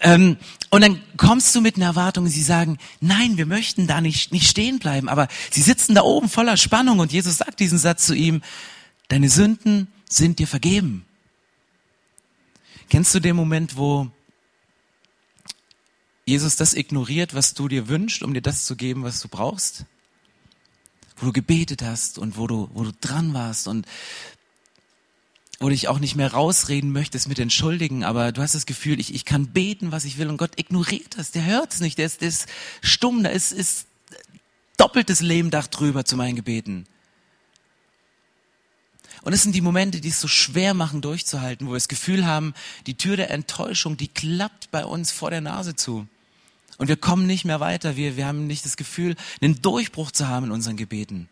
[0.00, 0.36] Ähm,
[0.70, 4.48] und dann kommst du mit einer Erwartung, sie sagen, nein, wir möchten da nicht, nicht
[4.48, 8.14] stehen bleiben, aber sie sitzen da oben voller Spannung und Jesus sagt diesen Satz zu
[8.14, 8.42] ihm,
[9.08, 11.04] deine Sünden sind dir vergeben.
[12.88, 14.10] Kennst du den Moment, wo
[16.24, 19.84] Jesus das ignoriert, was du dir wünschst, um dir das zu geben, was du brauchst?
[21.16, 23.86] Wo du gebetet hast und wo du, wo du dran warst und
[25.60, 28.98] wo du dich auch nicht mehr rausreden möchtest mit Entschuldigen, aber du hast das Gefühl,
[28.98, 31.98] ich, ich kann beten, was ich will und Gott ignoriert das, der hört es nicht,
[31.98, 32.48] der ist, der ist
[32.80, 33.86] stumm, da ist, ist
[34.78, 36.86] doppeltes Lehmdach drüber zu meinen Gebeten.
[39.22, 42.24] Und es sind die Momente, die es so schwer machen, durchzuhalten, wo wir das Gefühl
[42.24, 42.54] haben,
[42.86, 46.08] die Tür der Enttäuschung, die klappt bei uns vor der Nase zu.
[46.78, 47.96] Und wir kommen nicht mehr weiter.
[47.96, 51.28] Wir, wir haben nicht das Gefühl, einen Durchbruch zu haben in unseren Gebeten.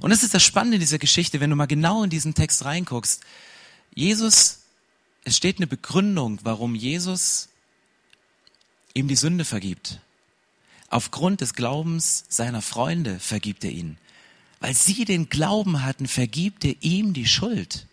[0.00, 2.64] Und das ist das Spannende in dieser Geschichte, wenn du mal genau in diesen Text
[2.64, 3.22] reinguckst.
[3.94, 4.60] Jesus,
[5.24, 7.48] es steht eine Begründung, warum Jesus
[8.92, 10.00] ihm die Sünde vergibt.
[10.88, 13.98] Aufgrund des Glaubens seiner Freunde vergibt er ihn.
[14.60, 17.86] Weil sie den Glauben hatten, vergibt er ihm die Schuld.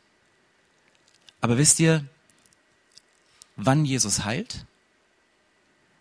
[1.41, 2.05] Aber wisst ihr,
[3.55, 4.65] wann Jesus heilt?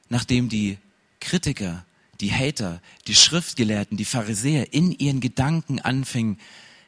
[0.09, 0.79] Nachdem die
[1.21, 1.85] Kritiker
[2.21, 6.39] die Hater, die Schriftgelehrten, die Pharisäer in ihren Gedanken anfingen,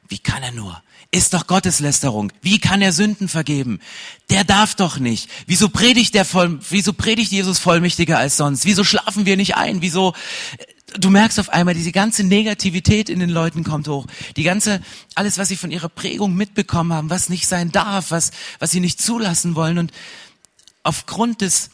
[0.09, 0.83] wie kann er nur?
[1.11, 2.33] Ist doch Gotteslästerung.
[2.43, 3.81] Wie kann er Sünden vergeben?
[4.29, 5.31] Der darf doch nicht.
[5.47, 8.67] Wieso predigt der voll, wieso predigt Jesus vollmächtiger als sonst?
[8.67, 9.81] Wieso schlafen wir nicht ein?
[9.81, 10.13] Wieso?
[10.99, 14.07] Du merkst auf einmal, diese ganze Negativität in den Leuten kommt hoch.
[14.37, 14.83] Die ganze,
[15.15, 18.81] alles, was sie von ihrer Prägung mitbekommen haben, was nicht sein darf, was, was sie
[18.81, 19.79] nicht zulassen wollen.
[19.79, 19.93] Und
[20.83, 21.71] aufgrund des,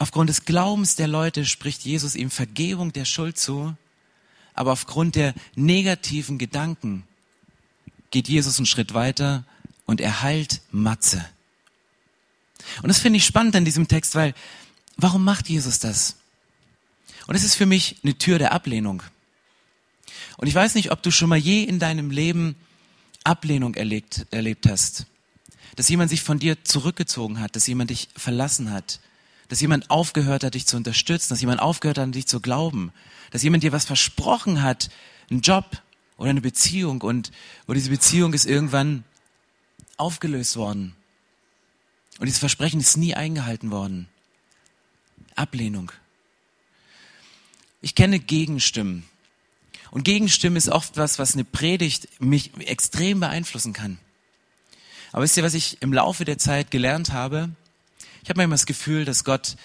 [0.00, 3.76] Aufgrund des Glaubens der Leute spricht Jesus ihm Vergebung der Schuld zu,
[4.54, 7.04] aber aufgrund der negativen Gedanken
[8.10, 9.44] geht Jesus einen Schritt weiter
[9.84, 11.22] und er heilt Matze.
[12.80, 14.32] Und das finde ich spannend an diesem Text, weil
[14.96, 16.16] warum macht Jesus das?
[17.26, 19.02] Und es ist für mich eine Tür der Ablehnung.
[20.38, 22.56] Und ich weiß nicht, ob du schon mal je in deinem Leben
[23.22, 25.04] Ablehnung erlebt, erlebt hast.
[25.76, 28.98] Dass jemand sich von dir zurückgezogen hat, dass jemand dich verlassen hat,
[29.50, 32.92] dass jemand aufgehört hat, dich zu unterstützen, dass jemand aufgehört hat, an dich zu glauben,
[33.32, 34.90] dass jemand dir was versprochen hat,
[35.28, 35.82] einen Job
[36.16, 37.32] oder eine Beziehung und
[37.66, 39.02] wo diese Beziehung ist irgendwann
[39.96, 40.94] aufgelöst worden.
[42.20, 44.08] Und dieses Versprechen ist nie eingehalten worden.
[45.34, 45.90] Ablehnung.
[47.82, 49.04] Ich kenne Gegenstimmen.
[49.90, 53.98] Und Gegenstimmen ist oft was, was eine Predigt mich extrem beeinflussen kann.
[55.10, 57.50] Aber wisst ihr, was ich im Laufe der Zeit gelernt habe?
[58.22, 59.56] Ich habe manchmal das Gefühl, dass Gott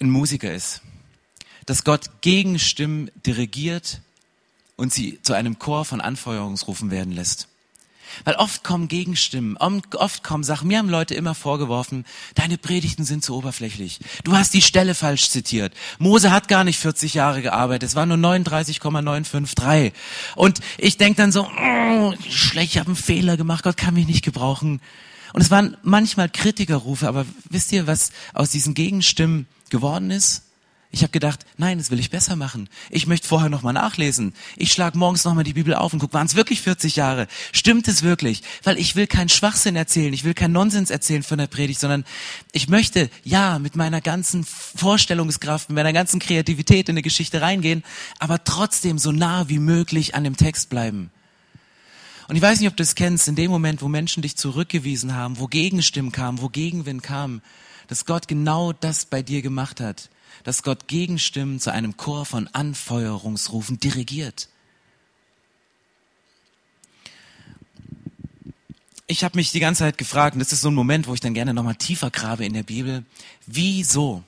[0.00, 0.82] ein Musiker ist,
[1.66, 4.00] dass Gott Gegenstimmen dirigiert
[4.76, 7.48] und sie zu einem Chor von Anfeuerungsrufen werden lässt.
[8.24, 10.68] Weil oft kommen Gegenstimmen, oft kommen Sachen.
[10.68, 12.04] Mir haben Leute immer vorgeworfen,
[12.34, 14.00] deine Predigten sind zu oberflächlich.
[14.24, 15.74] Du hast die Stelle falsch zitiert.
[15.98, 19.92] Mose hat gar nicht 40 Jahre gearbeitet, es war nur 39,953.
[20.34, 24.06] Und ich denk dann so, oh, schlecht, ich habe einen Fehler gemacht, Gott kann mich
[24.06, 24.80] nicht gebrauchen.
[25.32, 30.44] Und es waren manchmal Kritikerrufe, aber wisst ihr, was aus diesen Gegenstimmen geworden ist?
[30.92, 32.68] Ich habe gedacht, nein, das will ich besser machen.
[32.90, 34.34] Ich möchte vorher nochmal nachlesen.
[34.56, 37.28] Ich schlage morgens nochmal die Bibel auf und guck, waren es wirklich 40 Jahre?
[37.52, 38.42] Stimmt es wirklich?
[38.64, 42.04] Weil ich will keinen Schwachsinn erzählen, ich will keinen Nonsens erzählen von der Predigt, sondern
[42.50, 47.84] ich möchte, ja, mit meiner ganzen Vorstellungskraft, mit meiner ganzen Kreativität in eine Geschichte reingehen,
[48.18, 51.12] aber trotzdem so nah wie möglich an dem Text bleiben.
[52.30, 55.16] Und ich weiß nicht, ob du es kennst, in dem Moment, wo Menschen dich zurückgewiesen
[55.16, 57.42] haben, wo Gegenstimmen kamen, wo Gegenwind kam,
[57.88, 60.10] dass Gott genau das bei dir gemacht hat,
[60.44, 64.48] dass Gott Gegenstimmen zu einem Chor von Anfeuerungsrufen dirigiert.
[69.08, 71.20] Ich habe mich die ganze Zeit gefragt, und das ist so ein Moment, wo ich
[71.20, 73.04] dann gerne nochmal tiefer grabe in der Bibel,
[73.48, 74.22] wieso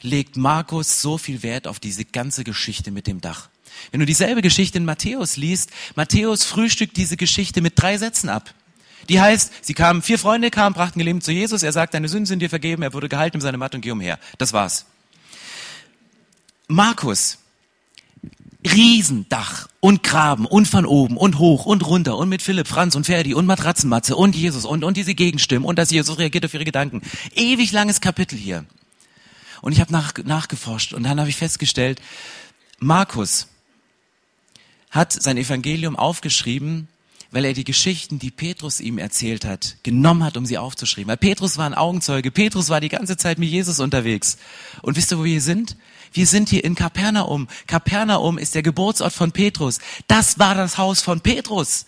[0.00, 3.50] legt Markus so viel Wert auf diese ganze Geschichte mit dem Dach.
[3.90, 8.54] Wenn du dieselbe Geschichte in Matthäus liest, Matthäus frühstückt diese Geschichte mit drei Sätzen ab.
[9.08, 12.26] Die heißt, sie kamen, vier Freunde kamen, brachten Gelähmt zu Jesus, er sagt, deine Sünden
[12.26, 14.18] sind dir vergeben, er wurde gehalten in seine Matte und geh umher.
[14.38, 14.86] Das war's.
[16.68, 17.38] Markus,
[18.66, 23.06] Riesendach und Graben und von oben und hoch und runter und mit Philipp, Franz und
[23.06, 26.64] Ferdi und Matratzenmatze und Jesus und, und diese Gegenstimmen und dass Jesus reagiert auf ihre
[26.64, 27.02] Gedanken.
[27.34, 28.64] Ewig langes Kapitel hier.
[29.62, 32.00] Und ich habe nach, nachgeforscht und dann habe ich festgestellt,
[32.78, 33.46] Markus
[34.96, 36.88] hat sein Evangelium aufgeschrieben,
[37.30, 41.08] weil er die Geschichten, die Petrus ihm erzählt hat, genommen hat, um sie aufzuschreiben.
[41.08, 42.30] Weil Petrus war ein Augenzeuge.
[42.30, 44.38] Petrus war die ganze Zeit mit Jesus unterwegs.
[44.82, 45.76] Und wisst ihr, wo wir hier sind?
[46.12, 47.48] Wir sind hier in Kapernaum.
[47.66, 49.80] Kapernaum ist der Geburtsort von Petrus.
[50.06, 51.86] Das war das Haus von Petrus.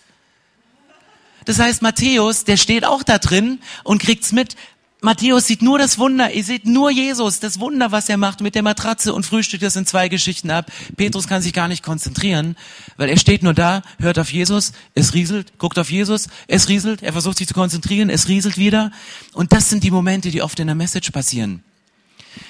[1.44, 4.54] Das heißt, Matthäus, der steht auch da drin und kriegt's mit.
[5.00, 8.56] Matthäus sieht nur das Wunder, ihr seht nur Jesus, das Wunder, was er macht mit
[8.56, 10.72] der Matratze und frühstückt das in zwei Geschichten ab.
[10.96, 12.56] Petrus kann sich gar nicht konzentrieren,
[12.96, 17.04] weil er steht nur da, hört auf Jesus, es rieselt, guckt auf Jesus, es rieselt,
[17.04, 18.90] er versucht sich zu konzentrieren, es rieselt wieder.
[19.34, 21.62] Und das sind die Momente, die oft in der Message passieren.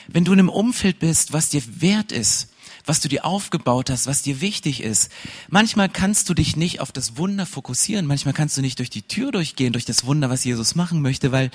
[0.06, 2.48] Wenn du in einem Umfeld bist, was dir wert ist,
[2.88, 5.12] was du dir aufgebaut hast, was dir wichtig ist.
[5.48, 8.06] Manchmal kannst du dich nicht auf das Wunder fokussieren.
[8.06, 11.30] Manchmal kannst du nicht durch die Tür durchgehen, durch das Wunder, was Jesus machen möchte,
[11.30, 11.50] weil,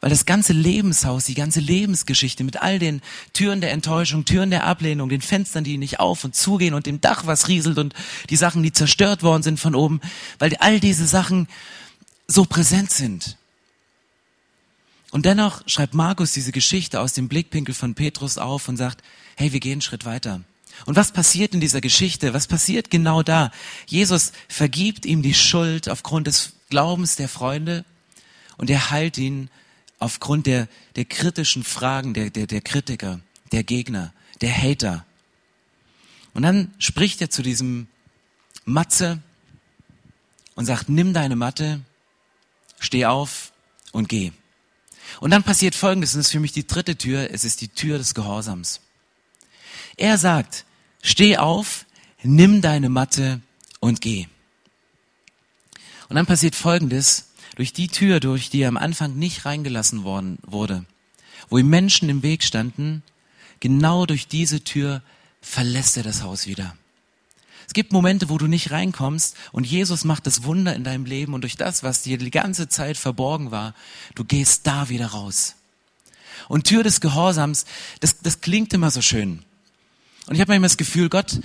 [0.00, 3.00] weil das ganze Lebenshaus, die ganze Lebensgeschichte mit all den
[3.32, 7.00] Türen der Enttäuschung, Türen der Ablehnung, den Fenstern, die nicht auf und zugehen und dem
[7.00, 7.94] Dach, was rieselt und
[8.28, 10.00] die Sachen, die zerstört worden sind von oben,
[10.40, 11.46] weil all diese Sachen
[12.26, 13.36] so präsent sind.
[15.12, 19.04] Und dennoch schreibt Markus diese Geschichte aus dem Blickwinkel von Petrus auf und sagt,
[19.36, 20.40] hey, wir gehen einen Schritt weiter.
[20.86, 22.34] Und was passiert in dieser Geschichte?
[22.34, 23.50] Was passiert genau da?
[23.86, 27.84] Jesus vergibt ihm die Schuld aufgrund des Glaubens der Freunde
[28.56, 29.50] und er heilt ihn
[29.98, 33.20] aufgrund der, der kritischen Fragen der, der, der Kritiker,
[33.52, 35.06] der Gegner, der Hater.
[36.34, 37.86] Und dann spricht er zu diesem
[38.64, 39.22] Matze
[40.54, 41.80] und sagt, nimm deine Matte,
[42.80, 43.52] steh auf
[43.92, 44.32] und geh.
[45.20, 47.68] Und dann passiert Folgendes, und das ist für mich die dritte Tür, es ist die
[47.68, 48.80] Tür des Gehorsams.
[49.96, 50.64] Er sagt,
[51.02, 51.84] steh auf,
[52.22, 53.40] nimm deine Matte
[53.80, 54.26] und geh.
[56.08, 60.38] Und dann passiert Folgendes, durch die Tür, durch die er am Anfang nicht reingelassen worden
[60.42, 60.86] wurde,
[61.50, 63.02] wo ihm Menschen im Weg standen,
[63.60, 65.02] genau durch diese Tür
[65.42, 66.74] verlässt er das Haus wieder.
[67.66, 71.34] Es gibt Momente, wo du nicht reinkommst und Jesus macht das Wunder in deinem Leben
[71.34, 73.74] und durch das, was dir die ganze Zeit verborgen war,
[74.14, 75.56] du gehst da wieder raus.
[76.48, 77.64] Und Tür des Gehorsams,
[78.00, 79.44] das, das klingt immer so schön.
[80.26, 81.40] Und ich habe manchmal das Gefühl, Gott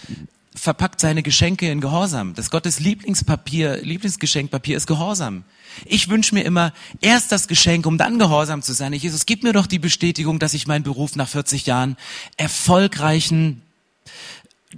[0.53, 2.33] verpackt seine Geschenke in Gehorsam.
[2.33, 5.43] Das Gottes Lieblingspapier, Lieblingsgeschenkpapier ist Gehorsam.
[5.85, 8.93] Ich wünsche mir immer erst das Geschenk, um dann gehorsam zu sein.
[8.93, 11.97] Jesus, gib mir doch die Bestätigung, dass ich meinen Beruf nach 40 Jahren
[12.37, 13.61] erfolgreichen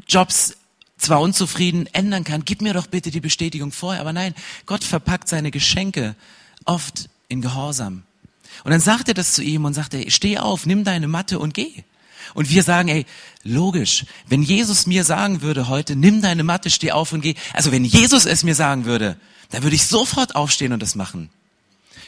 [0.07, 0.55] Jobs
[0.97, 2.43] zwar unzufrieden ändern kann.
[2.43, 4.01] Gib mir doch bitte die Bestätigung vorher.
[4.01, 4.35] Aber nein,
[4.65, 6.15] Gott verpackt seine Geschenke
[6.65, 8.03] oft in Gehorsam.
[8.63, 11.39] Und dann sagt er das zu ihm und sagt er, steh auf, nimm deine Matte
[11.39, 11.83] und geh.
[12.33, 13.05] Und wir sagen, ey,
[13.43, 17.35] logisch, wenn Jesus mir sagen würde heute, nimm deine Matte, steh auf und geh.
[17.53, 19.17] Also wenn Jesus es mir sagen würde,
[19.51, 21.29] dann würde ich sofort aufstehen und das machen.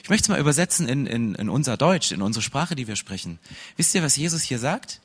[0.04, 2.96] Ich möchte es mal übersetzen in, in, in unser Deutsch, in unsere Sprache, die wir
[2.96, 3.40] sprechen.
[3.78, 5.00] Wisst ihr, was Jesus hier sagt?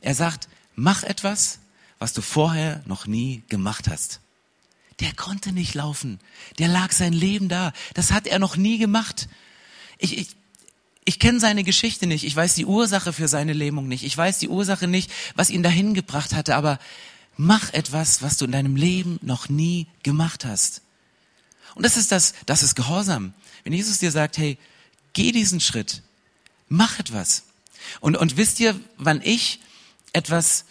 [0.00, 1.58] Er sagt, mach etwas,
[1.98, 4.20] was du vorher noch nie gemacht hast.
[5.00, 6.20] Der konnte nicht laufen.
[6.58, 7.72] Der lag sein Leben da.
[7.94, 9.28] Das hat er noch nie gemacht.
[9.98, 10.28] Ich, ich,
[11.04, 12.24] ich kenne seine Geschichte nicht.
[12.24, 14.04] Ich weiß die Ursache für seine Lähmung nicht.
[14.04, 16.56] Ich weiß die Ursache nicht, was ihn dahin gebracht hatte.
[16.56, 16.78] Aber
[17.36, 20.80] mach etwas, was du in deinem Leben noch nie gemacht hast.
[21.74, 23.34] Und das ist das, das ist Gehorsam.
[23.64, 24.56] Wenn Jesus dir sagt, hey,
[25.12, 26.02] geh diesen Schritt,
[26.68, 27.44] mach etwas.
[28.00, 29.60] Und, und wisst ihr, wann ich
[30.12, 30.64] etwas,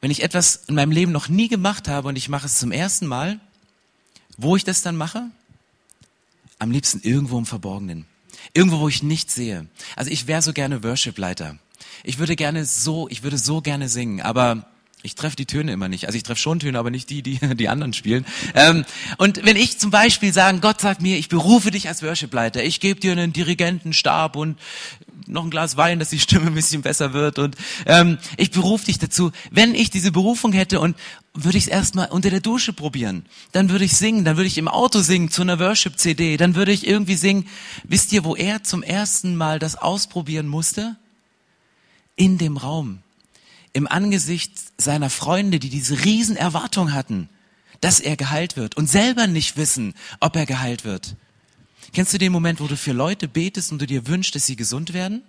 [0.00, 2.70] wenn ich etwas in meinem Leben noch nie gemacht habe und ich mache es zum
[2.70, 3.40] ersten Mal,
[4.36, 5.30] wo ich das dann mache?
[6.58, 8.06] Am liebsten irgendwo im Verborgenen.
[8.54, 9.66] Irgendwo, wo ich nichts sehe.
[9.96, 11.58] Also ich wäre so gerne Worship-Leiter.
[12.04, 14.66] Ich würde gerne so, ich würde so gerne singen, aber
[15.02, 16.06] ich treffe die Töne immer nicht.
[16.06, 18.24] Also ich treffe schon Töne, aber nicht die, die die anderen spielen.
[18.54, 18.84] Ähm,
[19.18, 22.80] und wenn ich zum Beispiel sagen, Gott sagt mir, ich berufe dich als Worship-Leiter, ich
[22.80, 24.58] gebe dir einen Dirigentenstab und
[25.26, 28.86] noch ein Glas Wein, dass die Stimme ein bisschen besser wird und ähm, ich berufe
[28.86, 29.30] dich dazu.
[29.50, 30.96] Wenn ich diese Berufung hätte und
[31.34, 34.58] würde ich es erstmal unter der Dusche probieren, dann würde ich singen, dann würde ich
[34.58, 37.48] im Auto singen zu einer Worship-CD, dann würde ich irgendwie singen.
[37.84, 40.96] Wisst ihr, wo er zum ersten Mal das ausprobieren musste?
[42.16, 43.02] In dem Raum
[43.72, 47.28] im Angesicht seiner Freunde, die diese Riesenerwartung hatten,
[47.80, 51.16] dass er geheilt wird und selber nicht wissen, ob er geheilt wird.
[51.92, 54.56] Kennst du den Moment, wo du für Leute betest und du dir wünschst, dass sie
[54.56, 55.22] gesund werden?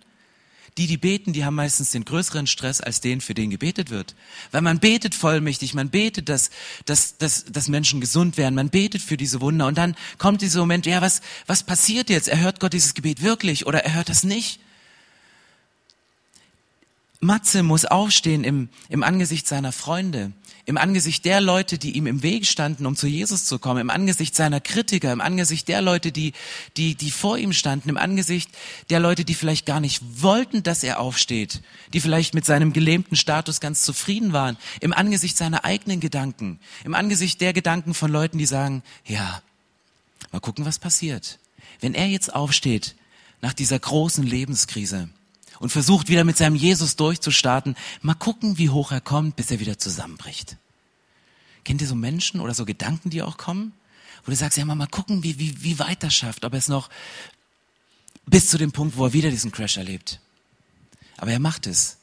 [0.77, 4.15] Die, die beten, die haben meistens den größeren Stress als den, für den gebetet wird.
[4.51, 6.49] Weil man betet vollmächtig, man betet, dass,
[6.85, 10.59] dass, dass, dass Menschen gesund werden, man betet für diese Wunder und dann kommt dieser
[10.61, 12.27] Moment, ja, was, was passiert jetzt?
[12.27, 14.59] Erhört Gott dieses Gebet wirklich oder erhört das nicht?
[17.23, 20.31] Matze muss aufstehen im, im Angesicht seiner Freunde,
[20.65, 23.89] im Angesicht der Leute, die ihm im Weg standen, um zu Jesus zu kommen, im
[23.89, 26.33] Angesicht seiner Kritiker, im Angesicht der Leute, die,
[26.77, 28.49] die, die vor ihm standen, im Angesicht
[28.89, 33.17] der Leute, die vielleicht gar nicht wollten, dass er aufsteht, die vielleicht mit seinem gelähmten
[33.17, 38.37] Status ganz zufrieden waren, im Angesicht seiner eigenen Gedanken, im Angesicht der Gedanken von Leuten,
[38.37, 39.41] die sagen, ja,
[40.31, 41.39] mal gucken, was passiert.
[41.81, 42.95] Wenn er jetzt aufsteht
[43.41, 45.09] nach dieser großen Lebenskrise,
[45.63, 47.77] und versucht wieder mit seinem Jesus durchzustarten.
[48.01, 50.57] Mal gucken, wie hoch er kommt, bis er wieder zusammenbricht.
[51.63, 53.71] Kennt ihr so Menschen oder so Gedanken, die auch kommen?
[54.25, 56.59] Wo du sagst, ja, mal, mal gucken, wie, wie, wie weit er schafft, ob er
[56.59, 56.89] es noch
[58.25, 60.19] bis zu dem Punkt, wo er wieder diesen Crash erlebt.
[61.15, 61.95] Aber er macht es.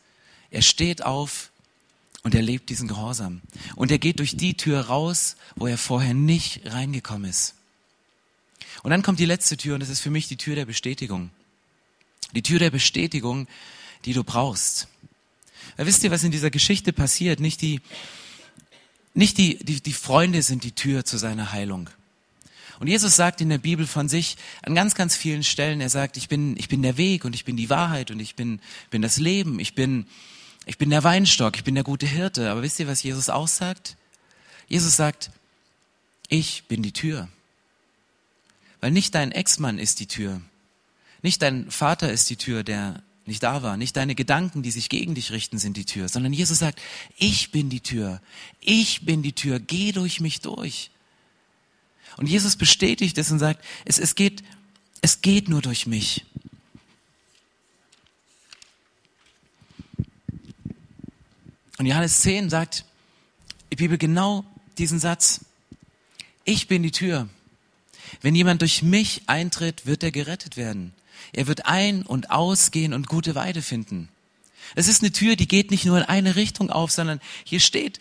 [0.50, 1.50] Er steht auf
[2.22, 3.42] und er lebt diesen Gehorsam.
[3.76, 7.56] Und er geht durch die Tür raus, wo er vorher nicht reingekommen ist.
[8.82, 11.28] Und dann kommt die letzte Tür und das ist für mich die Tür der Bestätigung.
[12.34, 13.48] Die Tür der Bestätigung,
[14.04, 14.88] die du brauchst.
[15.78, 17.40] Ja, wisst ihr, was in dieser Geschichte passiert?
[17.40, 17.80] Nicht die,
[19.14, 21.90] nicht die, die, die Freunde sind die Tür zu seiner Heilung.
[22.78, 26.16] Und Jesus sagt in der Bibel von sich an ganz, ganz vielen Stellen, er sagt,
[26.16, 29.02] ich bin, ich bin der Weg und ich bin die Wahrheit und ich bin, bin
[29.02, 30.06] das Leben, ich bin,
[30.64, 32.50] ich bin der Weinstock, ich bin der gute Hirte.
[32.50, 33.96] Aber wisst ihr, was Jesus aussagt?
[34.66, 35.30] Jesus sagt,
[36.28, 37.28] ich bin die Tür.
[38.80, 40.40] Weil nicht dein Ex-Mann ist die Tür.
[41.22, 43.76] Nicht dein Vater ist die Tür, der nicht da war.
[43.76, 46.80] Nicht deine Gedanken, die sich gegen dich richten, sind die Tür, sondern Jesus sagt,
[47.16, 48.20] ich bin die Tür.
[48.60, 49.60] Ich bin die Tür.
[49.60, 50.90] Geh durch mich durch.
[52.16, 54.42] Und Jesus bestätigt es und sagt, es, es geht,
[55.00, 56.24] es geht nur durch mich.
[61.78, 62.84] Und Johannes 10 sagt
[63.72, 64.44] die Bibel genau
[64.76, 65.46] diesen Satz.
[66.44, 67.28] Ich bin die Tür.
[68.20, 70.92] Wenn jemand durch mich eintritt, wird er gerettet werden.
[71.32, 74.08] Er wird ein- und ausgehen und gute Weide finden.
[74.74, 77.98] Es ist eine Tür, die geht nicht nur in eine Richtung auf, sondern hier steht,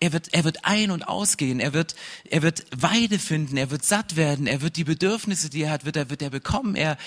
[0.00, 1.94] er wird, er wird ein- und ausgehen, er wird,
[2.28, 5.84] er wird Weide finden, er wird satt werden, er wird die Bedürfnisse, die er hat,
[5.84, 6.98] wird er, wird er bekommen, er,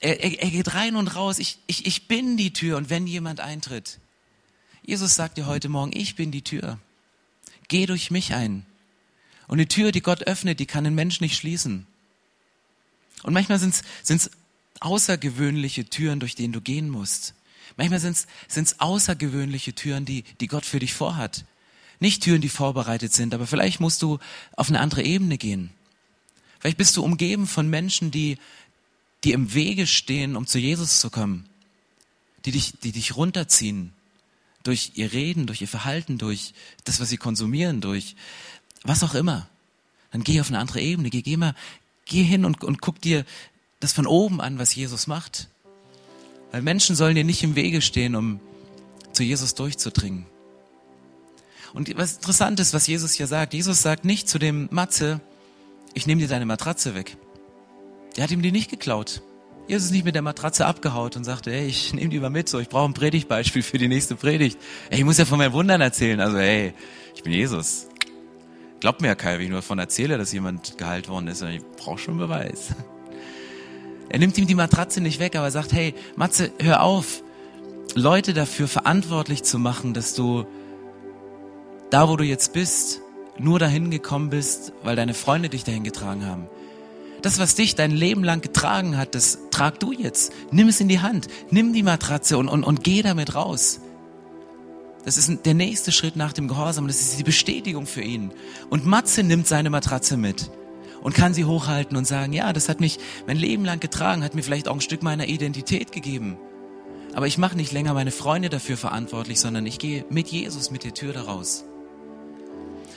[0.00, 1.38] er, er geht rein und raus.
[1.38, 3.98] Ich, ich, ich bin die Tür und wenn jemand eintritt,
[4.82, 6.78] Jesus sagt dir heute Morgen, ich bin die Tür.
[7.68, 8.64] Geh durch mich ein.
[9.48, 11.86] Und die Tür, die Gott öffnet, die kann ein Mensch nicht schließen.
[13.22, 14.30] Und manchmal sind es
[14.80, 17.34] außergewöhnliche Türen, durch denen du gehen musst.
[17.76, 21.44] Manchmal sind es außergewöhnliche Türen, die, die Gott für dich vorhat.
[21.98, 24.18] Nicht Türen, die vorbereitet sind, aber vielleicht musst du
[24.54, 25.70] auf eine andere Ebene gehen.
[26.58, 28.38] Vielleicht bist du umgeben von Menschen, die,
[29.24, 31.48] die im Wege stehen, um zu Jesus zu kommen.
[32.44, 33.92] Die dich, die dich runterziehen.
[34.62, 38.16] Durch ihr Reden, durch ihr Verhalten, durch das, was sie konsumieren, durch
[38.82, 39.48] was auch immer.
[40.12, 41.10] Dann geh auf eine andere Ebene.
[41.10, 41.54] Geh, geh mal,
[42.04, 43.24] geh hin und, und guck dir
[43.80, 45.48] das von oben an, was Jesus macht.
[46.52, 48.40] Weil Menschen sollen dir nicht im Wege stehen, um
[49.12, 50.26] zu Jesus durchzudringen.
[51.74, 55.20] Und was interessant ist, was Jesus hier sagt, Jesus sagt nicht zu dem Matze,
[55.92, 57.16] ich nehme dir deine Matratze weg.
[58.16, 59.22] Der hat ihm die nicht geklaut.
[59.68, 62.48] Jesus ist nicht mit der Matratze abgehaut und sagte, hey, ich nehme die mal mit,
[62.48, 64.58] so ich brauche ein Predigtbeispiel für die nächste Predigt.
[64.90, 66.20] Ey, ich muss ja von meinen Wundern erzählen.
[66.20, 66.72] Also, hey,
[67.14, 67.88] ich bin Jesus.
[68.80, 71.42] Glaubt mir ja keiner, wenn ich nur davon erzähle, dass jemand geheilt worden ist.
[71.42, 72.74] Ich brauche schon Beweis.
[74.08, 77.22] Er nimmt ihm die Matratze nicht weg, aber er sagt, hey, Matze, hör auf,
[77.94, 80.46] Leute dafür verantwortlich zu machen, dass du
[81.90, 83.00] da, wo du jetzt bist,
[83.38, 86.46] nur dahin gekommen bist, weil deine Freunde dich dahin getragen haben.
[87.22, 90.32] Das, was dich dein Leben lang getragen hat, das trag du jetzt.
[90.50, 91.28] Nimm es in die Hand.
[91.50, 93.80] Nimm die Matratze und, und, und geh damit raus.
[95.04, 96.86] Das ist der nächste Schritt nach dem Gehorsam.
[96.86, 98.32] Das ist die Bestätigung für ihn.
[98.70, 100.50] Und Matze nimmt seine Matratze mit
[101.06, 104.34] und kann sie hochhalten und sagen, ja, das hat mich mein Leben lang getragen, hat
[104.34, 106.36] mir vielleicht auch ein Stück meiner Identität gegeben.
[107.14, 110.82] Aber ich mache nicht länger meine Freunde dafür verantwortlich, sondern ich gehe mit Jesus mit
[110.82, 111.64] der Tür daraus.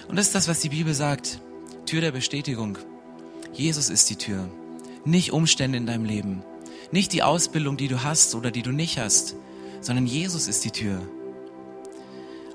[0.07, 1.39] Und das ist das, was die Bibel sagt.
[1.85, 2.79] Tür der Bestätigung.
[3.53, 4.49] Jesus ist die Tür.
[5.05, 6.41] Nicht Umstände in deinem Leben.
[6.91, 9.35] Nicht die Ausbildung, die du hast oder die du nicht hast,
[9.81, 10.99] sondern Jesus ist die Tür.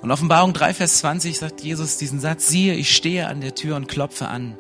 [0.03, 3.77] Und Offenbarung 3, Vers 20 sagt Jesus diesen Satz, siehe, ich stehe an der Tür
[3.77, 4.59] und klopfe an.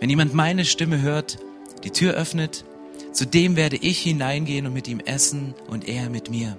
[0.00, 1.38] Wenn jemand meine Stimme hört,
[1.84, 2.64] die Tür öffnet,
[3.12, 6.58] zu dem werde ich hineingehen und mit ihm essen und er mit mir.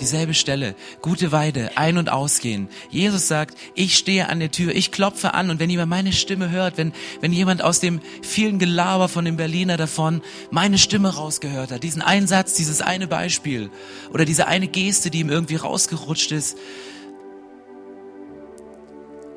[0.00, 0.76] Dieselbe Stelle.
[1.02, 2.68] Gute Weide, ein- und ausgehen.
[2.88, 6.50] Jesus sagt, ich stehe an der Tür, ich klopfe an und wenn jemand meine Stimme
[6.50, 10.22] hört, wenn, wenn jemand aus dem vielen Gelaber von dem Berliner davon
[10.52, 13.70] meine Stimme rausgehört hat, diesen einen Satz, dieses eine Beispiel
[14.12, 16.56] oder diese eine Geste, die ihm irgendwie rausgerutscht ist,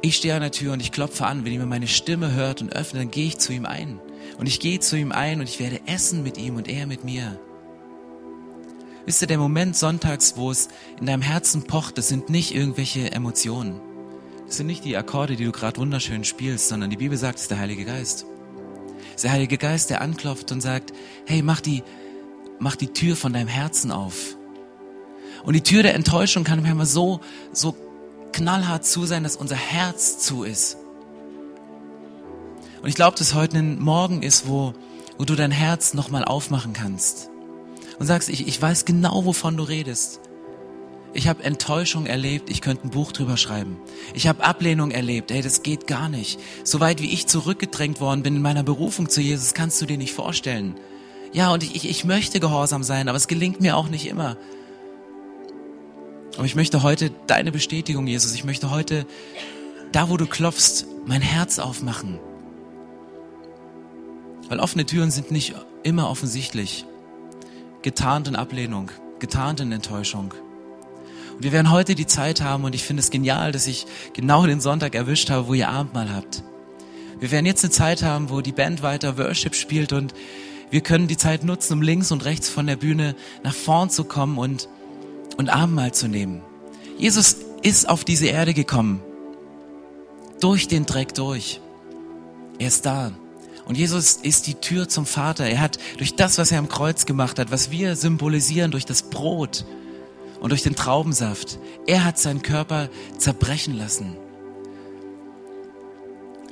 [0.02, 1.46] ich stehe an der Tür und ich klopfe an.
[1.46, 4.00] Wenn jemand meine Stimme hört und öffnet, dann gehe ich zu ihm ein.
[4.38, 7.04] Und ich gehe zu ihm ein und ich werde essen mit ihm und er mit
[7.04, 7.40] mir.
[9.06, 13.12] Wisst ihr, der Moment sonntags, wo es in deinem Herzen pocht, das sind nicht irgendwelche
[13.12, 13.80] Emotionen.
[14.46, 17.44] Das sind nicht die Akkorde, die du gerade wunderschön spielst, sondern die Bibel sagt, es
[17.44, 18.26] ist der Heilige Geist.
[19.10, 20.94] Es ist der Heilige Geist, der anklopft und sagt,
[21.26, 21.84] hey, mach die,
[22.60, 24.36] mach die Tür von deinem Herzen auf.
[25.44, 27.22] Und die Tür der Enttäuschung kann manchmal so,
[27.52, 27.76] so
[28.34, 30.78] knallhart zu sein, dass unser Herz zu ist.
[32.82, 34.74] Und ich glaube, dass heute ein Morgen ist, wo,
[35.18, 37.30] wo du dein Herz nochmal aufmachen kannst
[38.00, 40.20] und sagst, ich, ich weiß genau, wovon du redest.
[41.14, 43.78] Ich habe Enttäuschung erlebt, ich könnte ein Buch drüber schreiben.
[44.14, 46.40] Ich habe Ablehnung erlebt, hey, das geht gar nicht.
[46.64, 49.98] So weit wie ich zurückgedrängt worden bin in meiner Berufung zu Jesus, kannst du dir
[49.98, 50.76] nicht vorstellen.
[51.34, 54.38] Ja, und ich, ich, ich möchte gehorsam sein, aber es gelingt mir auch nicht immer.
[56.36, 59.06] Aber ich möchte heute deine Bestätigung, Jesus, ich möchte heute,
[59.92, 62.20] da wo du klopfst, mein Herz aufmachen.
[64.50, 66.86] Weil offene Türen sind nicht immer offensichtlich
[67.82, 70.34] getarnt in Ablehnung, getarnt in Enttäuschung.
[71.36, 74.46] Und wir werden heute die Zeit haben und ich finde es genial, dass ich genau
[74.46, 76.44] den Sonntag erwischt habe, wo ihr Abendmahl habt.
[77.20, 80.14] Wir werden jetzt eine Zeit haben, wo die Band weiter Worship spielt und
[80.70, 84.06] wir können die Zeit nutzen, um links und rechts von der Bühne nach vorn zu
[84.06, 84.70] kommen und,
[85.42, 86.42] und Abendmahl zu nehmen.
[86.98, 89.02] Jesus ist auf diese Erde gekommen.
[90.40, 91.60] Durch den Dreck durch.
[92.60, 93.12] Er ist da.
[93.66, 95.46] Und Jesus ist die Tür zum Vater.
[95.46, 99.04] Er hat durch das, was er am Kreuz gemacht hat, was wir symbolisieren durch das
[99.04, 99.66] Brot
[100.40, 104.18] und durch den Traubensaft, er hat seinen Körper zerbrechen lassen.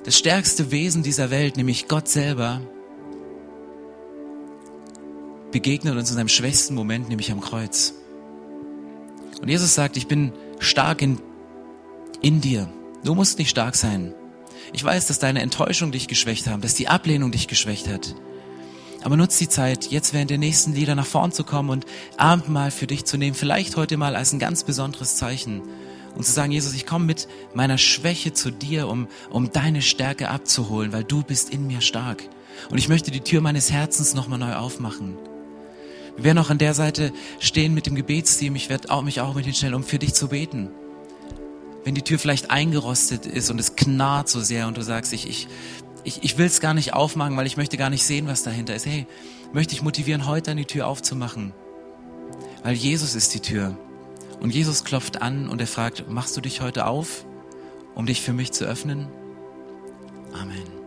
[0.03, 2.61] Das stärkste Wesen dieser Welt, nämlich Gott selber,
[5.51, 7.93] begegnet uns in seinem schwächsten Moment, nämlich am Kreuz.
[9.41, 11.19] Und Jesus sagt, ich bin stark in,
[12.21, 12.67] in dir.
[13.03, 14.13] Du musst nicht stark sein.
[14.73, 18.15] Ich weiß, dass deine Enttäuschung dich geschwächt haben, dass die Ablehnung dich geschwächt hat.
[19.01, 21.85] Aber nutz die Zeit, jetzt während der nächsten Lieder nach vorn zu kommen und
[22.17, 25.61] Abendmahl für dich zu nehmen, vielleicht heute mal als ein ganz besonderes Zeichen.
[26.15, 30.29] Und zu sagen, Jesus, ich komme mit meiner Schwäche zu dir, um, um deine Stärke
[30.29, 32.23] abzuholen, weil du bist in mir stark.
[32.69, 35.17] Und ich möchte die Tür meines Herzens nochmal neu aufmachen.
[36.19, 38.55] Wir werden auch an der Seite stehen mit dem Gebetsteam.
[38.55, 40.69] Ich werde auch, mich auch mit hinstellen, um für dich zu beten
[41.83, 45.27] wenn die Tür vielleicht eingerostet ist und es knarrt so sehr und du sagst, ich,
[45.27, 45.47] ich,
[46.03, 48.75] ich, ich will es gar nicht aufmachen, weil ich möchte gar nicht sehen, was dahinter
[48.75, 48.85] ist.
[48.85, 49.07] Hey,
[49.53, 51.53] möchte ich motivieren, heute an die Tür aufzumachen.
[52.63, 53.77] Weil Jesus ist die Tür.
[54.39, 57.25] Und Jesus klopft an und er fragt, machst du dich heute auf,
[57.95, 59.07] um dich für mich zu öffnen?
[60.33, 60.78] Amen.